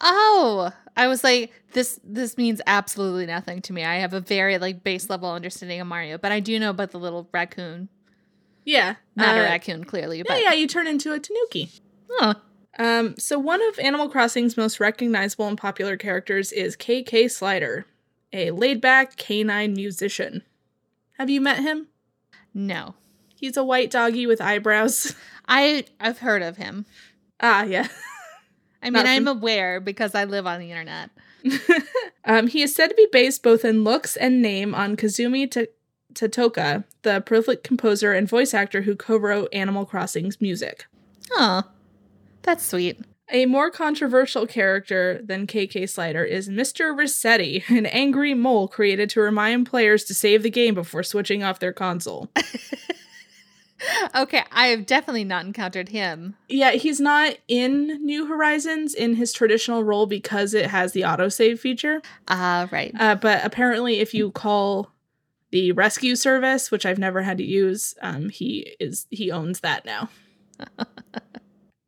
Oh, 0.03 0.73
I 0.97 1.07
was 1.07 1.23
like, 1.23 1.53
this 1.73 2.01
this 2.03 2.37
means 2.37 2.61
absolutely 2.67 3.25
nothing 3.27 3.63
to 3.63 3.73
me. 3.73 3.85
I 3.85 3.97
have 3.97 4.13
a 4.13 4.21
very 4.21 4.59
like 4.59 4.83
base 4.83 5.09
level 5.09 5.31
understanding 5.31 5.81
of 5.81 5.87
Mario, 5.87 6.19
but 6.19 6.33
I 6.33 6.41
do 6.41 6.59
know 6.59 6.71
about 6.71 6.91
the 6.91 6.99
little 6.99 7.29
raccoon. 7.33 7.89
yeah 8.65 8.97
Not 9.15 9.37
a 9.37 9.41
uh, 9.41 9.45
raccoon, 9.45 9.85
clearly, 9.85 10.19
yeah, 10.19 10.25
but 10.27 10.43
yeah 10.43 10.53
you 10.53 10.67
turn 10.67 10.87
into 10.87 11.13
a 11.13 11.21
tanuki 11.21 11.71
Huh. 12.11 12.35
Um 12.79 13.15
so 13.19 13.39
one 13.39 13.63
of 13.69 13.79
Animal 13.79 14.09
Crossing's 14.09 14.57
most 14.57 14.81
recognizable 14.81 15.47
and 15.49 15.59
popular 15.59 15.97
characters 15.97 16.53
is 16.53 16.77
KK 16.77 17.31
Slider 17.31 17.87
a 18.33 18.51
laid-back 18.51 19.17
canine 19.17 19.75
musician 19.75 20.43
have 21.19 21.31
you 21.31 21.41
met 21.41 21.61
him 21.61 21.89
no. 22.55 22.95
he's 23.35 23.57
a 23.57 23.65
white 23.65 23.91
doggy 23.91 24.27
with 24.27 24.41
eyebrows 24.41 25.15
I 25.49 25.85
I've 26.01 26.19
heard 26.19 26.43
of 26.43 26.57
him. 26.57 26.87
ah 27.41 27.65
yeah 27.65 27.89
I 28.83 28.91
mean, 28.91 29.07
I'm 29.07 29.29
aware 29.29 29.81
because 29.81 30.15
I 30.15 30.25
live 30.25 30.47
on 30.47 30.59
the 30.59 30.71
internet. 30.71 31.11
um, 32.25 32.49
he 32.49 32.63
is 32.63 32.75
said 32.75 32.89
to 32.89 32.95
be 32.95 33.07
based 33.13 33.43
both 33.43 33.65
in 33.65 33.85
looks 33.85 34.17
and 34.17 34.43
name 34.43 34.75
on 34.75 34.97
Kazumi 34.97 35.49
Ta- 35.49 35.73
Tatoka, 36.15 36.85
the 37.03 37.21
prolific 37.21 37.63
composer 37.63 38.13
and 38.13 38.29
voice 38.29 38.53
actor 38.53 38.83
who 38.83 38.97
co-wrote 38.97 39.49
Animal 39.53 39.87
Crossing's 39.87 40.41
music. 40.41 40.87
Oh, 41.33 41.63
that's 42.43 42.67
sweet. 42.67 43.01
A 43.31 43.47
more 43.47 43.71
controversial 43.71 44.47
character 44.47 45.21
than 45.25 45.47
KK 45.47 45.89
Slider 45.89 46.25
is 46.25 46.49
Mr. 46.49 46.95
Resetti, 46.95 47.69
an 47.71 47.87
angry 47.87 48.35
mole 48.35 48.69
created 48.69 49.09
to 49.11 49.21
remind 49.21 49.67
players 49.67 50.05
to 50.05 50.15
save 50.15 50.43
the 50.43 50.51
game 50.51 50.75
before 50.75 51.03
switching 51.03 51.43
off 51.43 51.59
their 51.59 51.73
console. 51.73 52.31
Okay, 54.15 54.45
I 54.53 54.69
have 54.69 54.87
definitely 54.87 55.25
not 55.25 55.45
encountered 55.45 55.89
him. 55.89 56.37
yeah, 56.49 56.71
he's 56.73 57.01
not 57.01 57.37
in 57.49 58.05
New 58.05 58.27
Horizons 58.27 58.95
in 58.95 59.17
his 59.17 59.33
traditional 59.33 59.83
role 59.83 60.07
because 60.07 60.55
it 60.55 60.67
has 60.67 60.93
the 60.93 61.01
autosave 61.01 61.59
feature. 61.59 62.01
Ah, 62.29 62.69
right. 62.71 62.95
Uh, 62.99 63.17
but 63.17 63.45
apparently, 63.45 63.99
if 63.99 64.15
you 64.15 64.31
call 64.31 64.93
the 65.51 65.73
rescue 65.73 66.15
service, 66.15 66.71
which 66.71 66.87
I've 66.87 66.99
never 66.99 67.23
had 67.23 67.39
to 67.39 67.45
use, 67.45 67.97
um, 68.03 68.29
he 68.29 68.77
is 68.79 69.07
he 69.11 69.33
owns 69.33 69.61
that 69.61 69.85
now. 69.85 70.09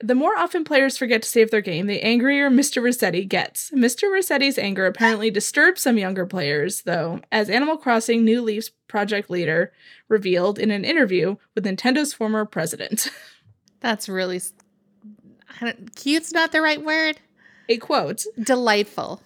the 0.07 0.15
more 0.15 0.37
often 0.37 0.65
players 0.65 0.97
forget 0.97 1.23
to 1.23 1.29
save 1.29 1.51
their 1.51 1.61
game, 1.61 1.87
the 1.87 2.03
angrier 2.03 2.51
Mr. 2.51 2.83
Resetti 2.83 3.27
gets. 3.29 3.71
Mr. 3.71 4.05
Resetti's 4.05 4.59
anger 4.59 4.87
apparently 4.87 5.31
disturbs 5.31 5.83
some 5.83 5.99
younger 5.99 6.27
players, 6.27 6.83
though, 6.83 7.21
as 7.33 7.49
Animal 7.49 7.77
Crossing 7.77 8.25
New 8.25 8.43
Leaf's 8.43 8.71
project 8.89 9.31
leader 9.31 9.73
revealed 10.09 10.59
in 10.59 10.71
an 10.71 10.85
interview 10.85 11.37
with 11.55 11.65
Nintendo's 11.65 12.13
former 12.13 12.45
president. 12.45 13.09
That's 13.81 14.09
really 14.09 14.37
s- 14.37 14.53
I 15.61 15.67
don't, 15.67 15.95
cute's 15.95 16.33
not 16.33 16.53
the 16.53 16.61
right 16.61 16.85
word. 16.85 17.21
A 17.69 17.79
quote 17.79 18.25
Delightful. 18.41 19.23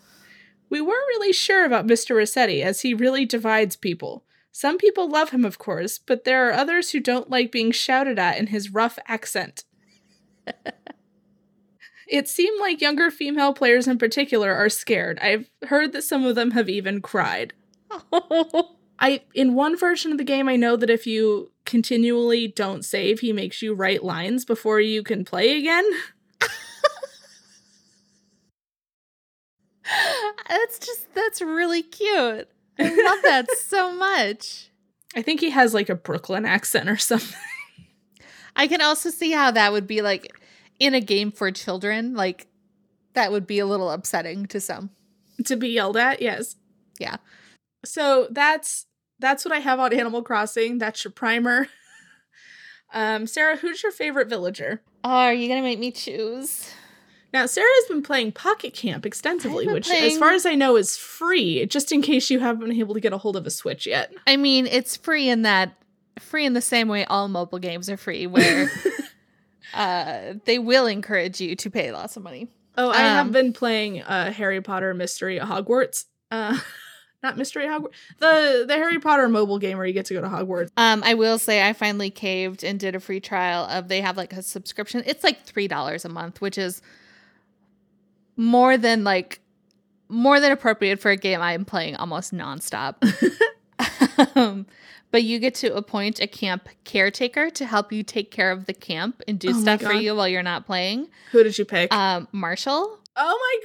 We 0.71 0.81
weren't 0.81 1.09
really 1.09 1.33
sure 1.33 1.65
about 1.65 1.87
Mr. 1.87 2.15
Resetti, 2.15 2.63
as 2.63 2.83
he 2.83 2.95
really 2.95 3.25
divides 3.25 3.75
people. 3.77 4.25
Some 4.53 4.79
people 4.79 5.09
love 5.09 5.31
him, 5.31 5.45
of 5.45 5.59
course, 5.59 5.99
but 5.99 6.25
there 6.25 6.49
are 6.49 6.53
others 6.53 6.91
who 6.91 7.01
don't 7.01 7.31
like 7.31 7.53
being 7.53 7.71
shouted 7.71 8.19
at 8.19 8.39
in 8.39 8.49
his 8.49 8.73
rough 8.73 8.99
accent. 9.07 9.65
It 12.09 12.29
seemed 12.29 12.61
like 12.61 12.81
younger 12.81 13.11
female 13.11 13.53
players 13.53 13.87
in 13.87 13.99
particular 13.99 14.53
are 14.55 14.69
scared. 14.69 15.19
I've 15.21 15.51
heard 15.67 15.93
that 15.93 16.03
some 16.03 16.25
of 16.25 16.35
them 16.35 16.53
have 16.53 16.69
even 16.69 17.01
cried. 17.01 17.53
I 19.01 19.23
in 19.35 19.55
one 19.55 19.77
version 19.77 20.13
of 20.13 20.19
the 20.19 20.25
game 20.25 20.49
I 20.49 20.57
know 20.57 20.77
that 20.77 20.91
if 20.91 21.07
you 21.07 21.53
continually 21.65 22.49
don't 22.49 22.85
save, 22.85 23.21
he 23.21 23.33
makes 23.33 23.63
you 23.63 23.75
write 23.75 24.03
lines 24.03 24.45
before 24.45 24.81
you 24.81 25.03
can 25.03 25.25
play 25.25 25.57
again. 25.59 25.89
that's 30.49 30.79
just 30.79 31.15
that's 31.15 31.41
really 31.41 31.83
cute. 31.83 32.49
I 32.79 32.89
love 32.89 33.23
that 33.23 33.47
so 33.59 33.93
much. 33.93 34.71
I 35.17 35.23
think 35.23 35.41
he 35.41 35.51
has 35.51 35.75
like 35.75 35.89
a 35.89 35.95
Brooklyn 35.95 36.45
accent 36.45 36.89
or 36.89 36.97
something. 36.97 37.39
I 38.57 38.67
can 38.67 38.81
also 38.81 39.11
see 39.11 39.31
how 39.31 39.51
that 39.53 39.73
would 39.73 39.87
be 39.87 40.03
like 40.03 40.38
in 40.79 40.95
a 40.95 41.01
game 41.01 41.31
for 41.33 41.51
children. 41.51 42.15
Like 42.15 42.47
that 43.15 43.33
would 43.33 43.47
be 43.47 43.59
a 43.59 43.67
little 43.67 43.91
upsetting 43.91 44.47
to 44.47 44.61
some. 44.61 44.91
to 45.47 45.57
be 45.57 45.69
yelled 45.69 45.97
at 45.97 46.21
yes 46.21 46.57
Yeah. 46.99 47.17
so 47.85 48.27
that's 48.33 48.87
that's 49.21 49.45
what 49.45 49.55
i 49.55 49.59
have 49.61 49.79
on 49.81 49.93
animal 49.93 50.23
crossing 50.23 50.79
that's 50.79 51.05
your 51.05 51.13
primer 51.13 51.69
um 52.93 53.27
sarah 53.27 53.57
who's 53.57 53.83
your 53.83 53.93
favorite 53.93 54.29
villager 54.29 54.83
Oh, 55.05 55.11
are 55.11 55.33
you 55.33 55.49
gonna 55.49 55.63
make 55.63 55.79
me 55.79 55.93
choose? 55.93 56.73
Now, 57.33 57.47
Sarah's 57.47 57.85
been 57.89 58.03
playing 58.03 58.33
Pocket 58.33 58.75
Camp 58.75 59.07
extensively, 59.07 59.65
been 59.65 59.75
which, 59.75 59.89
as 59.89 60.19
far 60.19 60.33
as 60.33 60.45
I 60.45 60.57
know, 60.57 60.75
is 60.77 60.97
free, 60.97 61.65
just 61.67 61.93
in 61.93 62.03
case 62.03 62.31
you 62.31 62.41
haven't 62.41 62.67
been 62.69 62.77
able 62.77 62.95
to 62.95 63.01
get 63.01 63.13
a 63.13 63.19
hold 63.19 63.37
of 63.37 63.47
a 63.47 63.51
Switch 63.51 63.87
yet. 63.87 64.13
I 64.27 64.37
mean, 64.37 64.67
it's 64.67 64.97
free 64.97 65.29
in 65.29 65.43
that 65.43 65.73
free 66.19 66.45
in 66.47 66.55
the 66.55 66.61
same 66.61 66.89
way 66.89 67.05
all 67.05 67.29
mobile 67.29 67.61
games 67.61 67.89
are 67.89 67.97
free, 67.97 68.27
where 68.27 68.69
uh, 69.75 70.35
they 70.45 70.59
will 70.59 70.87
encourage 70.87 71.41
you 71.41 71.55
to 71.57 71.71
pay 71.71 71.93
lots 71.93 72.17
of 72.17 72.23
money. 72.23 72.49
Oh, 72.77 72.91
I 72.91 72.99
have 72.99 73.27
Um, 73.27 73.33
been 73.33 73.53
playing 73.53 74.03
uh, 74.03 74.33
Harry 74.33 74.61
Potter 74.61 74.95
Mystery 74.95 75.41
at 75.41 75.49
Hogwarts. 75.49 76.05
Uh, 76.31 76.59
not 77.23 77.37
Mystery 77.37 77.65
Hogwarts. 77.65 77.95
The 78.19 78.65
the 78.69 78.75
Harry 78.75 79.01
Potter 79.01 79.29
mobile 79.29 79.59
game 79.59 79.77
where 79.79 79.87
you 79.87 79.93
get 79.93 80.07
to 80.07 80.15
go 80.15 80.21
to 80.21 80.29
Hogwarts. 80.29 80.71
Um, 80.77 81.03
I 81.05 81.15
will 81.15 81.39
say 81.39 81.67
I 81.67 81.73
finally 81.73 82.11
caved 82.11 82.63
and 82.63 82.79
did 82.79 82.95
a 82.95 83.01
free 83.01 83.21
trial 83.21 83.65
of 83.65 83.89
they 83.89 84.01
have 84.01 84.17
like 84.17 84.33
a 84.33 84.43
subscription. 84.43 85.03
It's 85.07 85.25
like 85.25 85.43
three 85.43 85.67
dollars 85.67 86.05
a 86.05 86.09
month, 86.09 86.41
which 86.41 86.57
is 86.57 86.81
more 88.37 88.77
than 88.77 89.03
like 89.05 89.41
more 90.09 90.41
than 90.41 90.53
appropriate 90.53 91.01
for 91.01 91.11
a 91.11 91.17
game 91.17 91.41
I'm 91.41 91.65
playing 91.65 91.97
almost 91.97 92.33
nonstop. 92.33 92.95
um, 94.37 94.67
but 95.11 95.25
you 95.25 95.39
get 95.39 95.55
to 95.57 95.75
appoint 95.75 96.21
a 96.21 96.27
camp 96.27 96.69
caretaker 96.85 97.51
to 97.51 97.67
help 97.67 97.93
you 97.93 98.03
take 98.03 98.31
care 98.31 98.51
of 98.51 98.67
the 98.67 98.75
camp 98.75 99.23
and 99.27 99.39
do 99.39 99.51
Oh 99.51 99.61
stuff 99.61 99.81
for 99.83 99.93
you 99.93 100.15
while 100.15 100.29
you're 100.29 100.43
not 100.43 100.67
playing. 100.67 101.09
Who 101.33 101.43
did 101.43 101.59
you 101.59 101.65
pick? 101.65 101.93
Um, 101.93 102.29
Marshall, 102.33 102.99
oh 103.17 103.59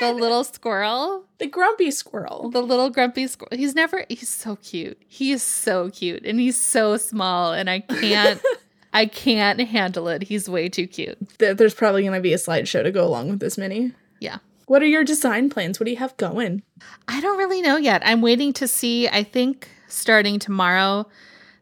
my 0.00 0.06
god! 0.06 0.14
the 0.14 0.20
little 0.20 0.44
squirrel, 0.44 1.24
the 1.38 1.46
grumpy 1.46 1.90
squirrel. 1.90 2.50
the 2.50 2.62
little 2.62 2.90
grumpy 2.90 3.26
squirrel. 3.26 3.56
He's 3.56 3.74
never. 3.74 4.04
He's 4.08 4.28
so 4.28 4.56
cute. 4.56 5.00
He 5.06 5.32
is 5.32 5.42
so 5.42 5.90
cute, 5.90 6.24
and 6.24 6.38
he's 6.40 6.60
so 6.60 6.96
small, 6.96 7.52
and 7.52 7.68
I 7.70 7.80
can't. 7.80 8.40
I 8.92 9.06
can't 9.06 9.60
handle 9.60 10.08
it. 10.08 10.22
He's 10.22 10.48
way 10.50 10.68
too 10.68 10.88
cute. 10.88 11.16
There's 11.38 11.74
probably 11.74 12.02
going 12.02 12.14
to 12.14 12.20
be 12.20 12.32
a 12.32 12.36
slideshow 12.36 12.82
to 12.82 12.90
go 12.90 13.06
along 13.06 13.30
with 13.30 13.38
this 13.38 13.56
mini. 13.56 13.92
Yeah. 14.18 14.38
What 14.66 14.82
are 14.82 14.86
your 14.86 15.04
design 15.04 15.50
plans? 15.50 15.78
What 15.78 15.84
do 15.84 15.92
you 15.92 15.96
have 15.98 16.16
going? 16.16 16.62
I 17.08 17.20
don't 17.20 17.38
really 17.38 17.62
know 17.62 17.76
yet. 17.76 18.02
I'm 18.04 18.20
waiting 18.20 18.52
to 18.54 18.66
see. 18.66 19.08
I 19.08 19.22
think 19.22 19.68
starting 19.92 20.38
tomorrow, 20.38 21.06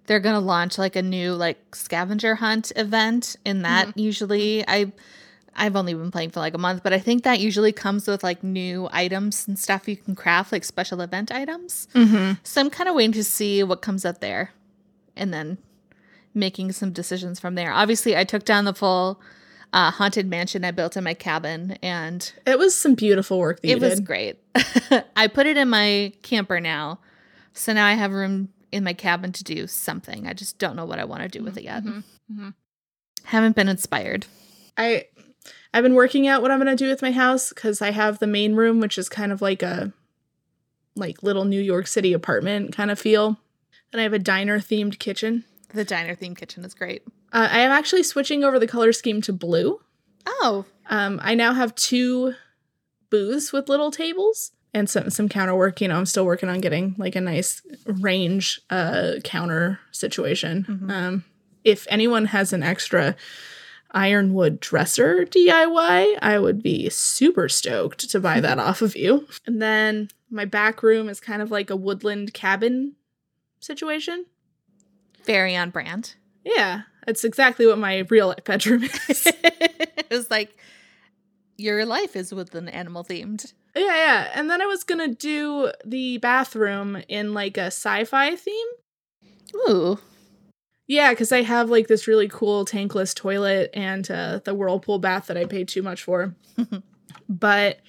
they're 0.07 0.21
gonna 0.21 0.41
launch 0.41 0.79
like 0.79 0.97
a 0.97 1.03
new 1.03 1.33
like 1.35 1.75
scavenger 1.75 2.37
hunt 2.37 2.73
event. 2.77 3.37
And 3.45 3.65
that 3.65 3.97
usually 3.97 4.67
I 4.67 4.93
I've 5.59 5.77
only 5.77 5.93
been 5.93 6.11
playing 6.11 6.31
for 6.31 6.41
like 6.41 6.55
a 6.55 6.59
month, 6.59 6.83
but 6.83 6.93
I 6.93 6.99
think 6.99 7.25
that 7.25 7.41
usually 7.41 7.73
comes 7.73 8.07
with 8.07 8.23
like 8.23 8.43
new 8.43 8.89
items 8.93 9.47
and 9.49 9.59
stuff 9.59 9.89
you 9.89 9.97
can 9.97 10.15
craft, 10.15 10.53
like 10.53 10.65
special 10.65 11.01
event 11.01 11.33
items. 11.33 11.89
Mm-hmm. 11.95 12.35
So 12.45 12.61
I'm 12.61 12.71
kind 12.71 12.89
of 12.89 12.95
waiting 12.95 13.13
to 13.13 13.25
see 13.25 13.63
what 13.65 13.83
comes 13.83 14.05
up 14.05 14.21
there, 14.21 14.53
and 15.17 15.35
then 15.35 15.59
making 16.33 16.73
some 16.73 16.93
decisions 16.93 17.41
from 17.41 17.57
there. 17.57 17.73
Obviously, 17.73 18.17
I 18.17 18.25
took 18.25 18.45
down 18.45 18.65
the 18.65 18.75
full 18.75 19.21
uh, 19.73 19.91
haunted 19.91 20.27
mansion 20.27 20.65
I 20.65 20.71
built 20.71 20.97
in 20.97 21.05
my 21.05 21.15
cabin, 21.15 21.77
and 21.83 22.33
It 22.47 22.59
was 22.59 22.75
some 22.75 22.95
beautiful 22.95 23.39
work 23.39 23.61
that 23.61 23.69
you 23.69 23.77
it 23.77 23.81
was 23.81 24.01
great. 24.01 24.39
I 25.17 25.27
put 25.27 25.47
it 25.47 25.57
in 25.57 25.69
my 25.69 26.13
camper 26.23 26.61
now, 26.61 27.01
so 27.53 27.73
now 27.73 27.87
I 27.87 27.93
have 27.95 28.13
room 28.13 28.51
in 28.73 28.85
my 28.85 28.93
cabin 28.93 29.33
to 29.33 29.45
do 29.45 29.67
something. 29.67 30.27
I 30.27 30.33
just 30.35 30.59
don't 30.59 30.77
know 30.77 30.85
what 30.85 30.99
I 30.99 31.05
want 31.05 31.23
to 31.23 31.29
do 31.29 31.43
with 31.43 31.57
it 31.57 31.65
yet. 31.65 31.85
Mhm, 31.85 32.05
mhm. 32.33 32.55
Haven't 33.25 33.57
been 33.57 33.69
inspired. 33.69 34.27
I 34.77 35.07
I've 35.73 35.83
been 35.83 35.95
working 35.95 36.27
out 36.27 36.43
what 36.43 36.51
I'm 36.51 36.59
gonna 36.59 36.77
do 36.77 36.89
with 36.89 37.03
my 37.03 37.13
house 37.13 37.49
because 37.51 37.81
I 37.83 37.91
have 37.91 38.19
the 38.19 38.27
main 38.27 38.55
room, 38.55 38.81
which 38.81 38.99
is 38.99 39.09
kind 39.09 39.33
of 39.33 39.41
like 39.43 39.63
a 39.63 39.93
like 40.95 41.23
little 41.23 41.45
New 41.45 41.61
York 41.61 41.87
City 41.87 42.13
apartment 42.13 42.73
kind 42.75 42.91
of 42.91 42.99
feel. 42.99 43.39
And 43.93 44.01
I 44.01 44.03
have 44.03 44.13
a 44.13 44.19
diner 44.19 44.59
themed 44.59 44.99
kitchen. 44.99 45.45
The 45.73 45.85
diner 45.85 46.15
themed 46.17 46.37
kitchen 46.39 46.65
is 46.65 46.75
great. 46.75 47.03
Uh, 47.33 47.49
I 47.51 47.61
am 47.61 47.71
actually 47.71 48.03
switching 48.03 48.43
over 48.45 48.59
the 48.59 48.67
color 48.67 48.93
scheme 48.93 49.21
to 49.23 49.33
blue. 49.33 49.81
Oh, 50.27 50.65
Um, 50.91 51.21
I 51.23 51.35
now 51.35 51.53
have 51.53 51.75
two 51.75 52.35
booths 53.11 53.53
with 53.53 53.69
little 53.69 53.91
tables 53.91 54.53
and 54.79 54.89
some 54.89 55.11
some 55.11 55.29
counter 55.29 55.55
work. 55.55 55.81
You 55.81 55.89
know, 55.89 55.97
I'm 55.97 56.07
still 56.07 56.25
working 56.25 56.49
on 56.49 56.61
getting 56.61 56.95
like 56.99 57.17
a 57.17 57.21
nice 57.21 57.61
range 57.85 58.61
uh 58.71 59.15
counter 59.25 59.79
situation. 59.93 60.65
Mhm. 60.69 60.91
Um, 60.91 61.25
if 61.65 61.87
anyone 61.91 62.27
has 62.27 62.53
an 62.53 62.63
extra 62.63 63.17
ironwood 63.91 64.61
dresser 64.61 65.25
DIY, 65.25 66.19
I 66.21 66.39
would 66.39 66.63
be 66.63 66.89
super 66.91 67.49
stoked 67.49 68.11
to 68.11 68.21
buy 68.21 68.41
that 68.41 68.59
off 68.69 68.83
of 68.83 68.97
you. 68.97 69.27
And 69.47 69.61
then 69.63 70.09
my 70.31 70.45
back 70.45 70.83
room 70.83 71.09
is 71.09 71.21
kind 71.21 71.41
of 71.43 71.51
like 71.51 71.71
a 71.71 71.77
woodland 71.77 72.35
cabin 72.35 72.95
situation. 73.61 74.27
very 75.25 75.57
on 75.57 75.71
brand. 75.71 76.15
Yeah, 76.45 76.83
it's 77.07 77.25
exactly 77.25 77.67
what 77.67 77.79
my 77.79 77.99
real 78.11 78.35
bedroom 78.45 78.85
is. 79.09 79.27
it 79.43 80.07
was 80.11 80.31
like 80.31 80.57
your 81.59 81.85
life 81.85 82.17
is 82.17 82.33
with 82.33 82.55
an 82.55 82.69
animal 82.69 83.05
themed. 83.05 83.53
Yeah, 83.77 83.85
yeah. 83.85 84.31
And 84.35 84.49
then 84.49 84.63
I 84.63 84.67
was 84.67 84.85
gonna 84.85 85.09
do 85.09 85.73
the 85.85 86.19
bathroom 86.19 87.03
in 87.09 87.35
like 87.35 87.59
a 87.59 87.67
sci-fi 87.67 88.37
theme. 88.37 88.67
Ooh, 89.69 89.99
Yeah, 90.87 91.11
because 91.11 91.33
I 91.33 91.43
have 91.43 91.69
like 91.69 91.89
this 91.89 92.07
really 92.07 92.29
cool 92.29 92.65
tankless 92.65 93.15
toilet 93.15 93.71
and 93.75 94.09
uh, 94.11 94.41
the 94.45 94.55
whirlpool 94.55 94.99
bath 94.99 95.27
that 95.27 95.37
I 95.37 95.45
paid 95.45 95.69
too 95.69 95.83
much 95.83 96.03
for. 96.03 96.35
but 97.29 97.81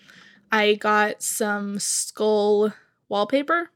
I 0.51 0.75
got 0.75 1.21
some 1.21 1.79
skull 1.79 2.73
wallpaper 3.07 3.69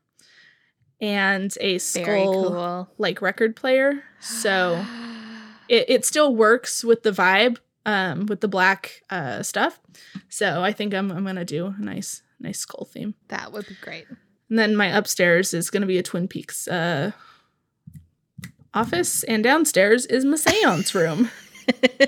and 1.00 1.54
a 1.62 1.78
skull 1.78 2.50
cool. 2.50 2.90
like 2.98 3.22
record 3.22 3.56
player. 3.56 4.04
So 4.20 4.84
it, 5.70 5.86
it 5.90 6.06
still 6.06 6.36
works 6.36 6.84
with 6.84 7.04
the 7.04 7.12
vibe, 7.12 7.58
um, 7.86 8.26
with 8.28 8.42
the 8.42 8.48
black 8.48 9.02
uh 9.10 9.44
stuff. 9.44 9.80
So 10.30 10.64
I 10.64 10.72
think 10.74 10.94
I'm 10.94 11.12
I'm 11.12 11.26
gonna 11.26 11.46
do 11.46 11.68
a 11.68 11.76
nice 11.80 12.22
nice 12.40 12.60
skull 12.60 12.86
theme. 12.92 13.16
that 13.30 13.52
would 13.52 13.68
be 13.68 13.76
great. 13.82 14.06
And 14.50 14.60
then 14.60 14.76
my 14.76 14.88
upstairs 14.88 15.54
is 15.54 15.70
going 15.72 15.82
to 15.82 15.88
be 15.88 15.98
a 15.98 16.04
Twin 16.04 16.28
Peaks 16.28 16.68
uh, 16.68 17.12
office, 18.74 19.24
and 19.24 19.44
downstairs 19.44 20.06
is 20.06 20.26
my 20.26 20.36
seance 20.36 20.94
room. 20.94 21.32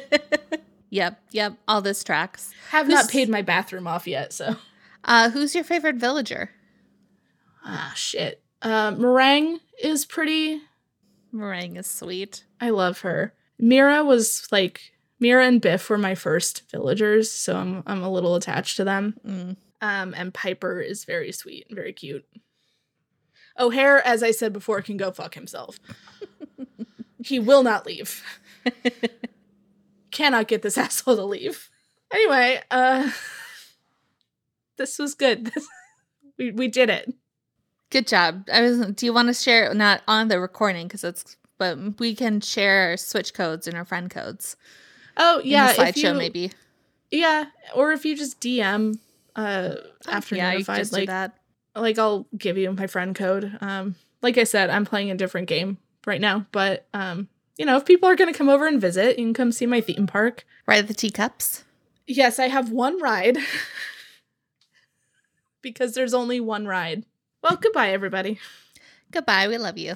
yep, 0.90 1.20
yep. 1.32 1.54
All 1.68 1.82
this 1.82 2.04
tracks. 2.04 2.54
Have 2.70 2.88
Who's- 2.88 3.04
not 3.06 3.10
paid 3.12 3.30
my 3.30 3.42
bathroom 3.42 3.88
off 3.88 4.06
yet, 4.08 4.34
so 4.34 4.58
Uh, 5.04 5.30
who's 5.30 5.56
your 5.56 5.64
favorite 5.64 5.96
villager? 5.96 6.52
ah 7.64 7.94
shit. 7.96 8.42
Uh, 8.62 8.92
Merengue 8.92 9.60
is 9.84 10.06
pretty. 10.06 10.62
Merengue 11.34 11.78
is 11.78 11.88
sweet. 11.88 12.46
I 12.62 12.70
love 12.70 13.00
her. 13.02 13.34
Mira 13.60 14.04
was 14.04 14.48
like 14.52 14.92
Mira 15.20 15.46
and 15.46 15.62
Biff 15.62 15.90
were 15.90 15.98
my 15.98 16.16
first 16.16 16.70
villagers, 16.70 17.32
so 17.32 17.56
I'm 17.56 17.84
I'm 17.86 18.04
a 18.04 18.12
little 18.12 18.36
attached 18.36 18.78
to 18.78 18.84
them. 18.84 19.16
Mm. 19.26 19.58
Um, 19.82 20.14
and 20.16 20.34
Piper 20.34 20.82
is 20.82 21.06
very 21.06 21.32
sweet 21.32 21.66
and 21.70 21.76
very 21.76 21.94
cute. 21.94 22.26
O'Hare, 23.58 24.06
as 24.06 24.24
I 24.24 24.32
said 24.32 24.52
before, 24.52 24.82
can 24.82 24.98
go 24.98 25.12
fuck 25.12 25.36
himself. 25.36 25.80
he 27.24 27.40
will 27.40 27.64
not 27.64 27.86
leave. 27.86 28.24
Cannot 30.12 30.48
get 30.48 30.62
this 30.62 30.78
asshole 30.78 31.16
to 31.16 31.26
leave. 31.26 31.70
Anyway, 32.12 32.62
uh 32.72 33.12
this 34.78 35.00
was 35.00 35.16
good. 35.16 35.52
we 36.38 36.52
we 36.52 36.68
did 36.68 36.90
it. 36.90 37.14
Good 37.90 38.08
job. 38.08 38.48
I 38.52 38.62
was. 38.62 38.80
Do 38.80 39.06
you 39.06 39.14
want 39.14 39.30
to 39.30 39.34
share 39.34 39.74
not 39.74 40.02
on 40.08 40.28
the 40.28 40.40
recording 40.40 40.88
because 40.88 41.04
it's, 41.04 41.38
but 41.58 42.00
we 42.00 42.16
can 42.16 42.42
share 42.42 42.90
our 42.90 42.98
switch 42.98 43.34
codes 43.34 43.68
and 43.68 43.78
our 43.78 43.86
friend 43.86 44.10
codes. 44.10 44.58
Oh 45.18 45.42
yeah, 45.44 45.72
in 45.72 45.76
the 45.78 45.88
if 45.88 45.96
slideshow 45.96 46.04
you, 46.04 46.14
maybe. 46.14 46.52
Yeah, 47.12 47.46
or 47.76 47.92
if 47.92 48.06
you 48.06 48.16
just 48.16 48.40
DM 48.42 49.00
uh 49.36 49.76
after 50.08 50.36
yeah, 50.36 50.52
you 50.52 50.60
notified, 50.60 50.76
could 50.76 50.82
just 50.82 50.92
do 50.94 50.98
like 51.00 51.08
that. 51.10 51.38
like 51.76 52.00
I'll 52.00 52.26
give 52.38 52.58
you 52.58 52.72
my 52.72 52.88
friend 52.88 53.16
code. 53.16 53.58
Um, 53.62 53.96
like 54.22 54.38
I 54.38 54.44
said, 54.44 54.70
I'm 54.70 54.86
playing 54.86 55.12
a 55.12 55.16
different 55.16 55.48
game 55.48 55.78
right 56.06 56.22
now, 56.22 56.46
but 56.52 56.88
um, 56.94 57.28
you 57.58 57.66
know, 57.66 57.78
if 57.78 57.86
people 57.86 58.10
are 58.10 58.16
gonna 58.16 58.34
come 58.34 58.50
over 58.50 58.68
and 58.68 58.80
visit, 58.82 59.18
you 59.20 59.26
can 59.26 59.34
come 59.34 59.52
see 59.52 59.66
my 59.66 59.82
theme 59.82 60.08
park. 60.08 60.46
Ride 60.68 60.88
the 60.88 60.94
teacups. 60.94 61.64
Yes, 62.08 62.40
I 62.40 62.48
have 62.50 62.72
one 62.72 63.02
ride 63.02 63.38
because 65.62 65.94
there's 65.94 66.14
only 66.14 66.40
one 66.40 66.68
ride. 66.68 67.04
Well, 67.42 67.58
goodbye, 67.58 67.92
everybody. 67.92 68.40
Goodbye. 69.12 69.48
We 69.48 69.58
love 69.58 69.78
you. 69.78 69.96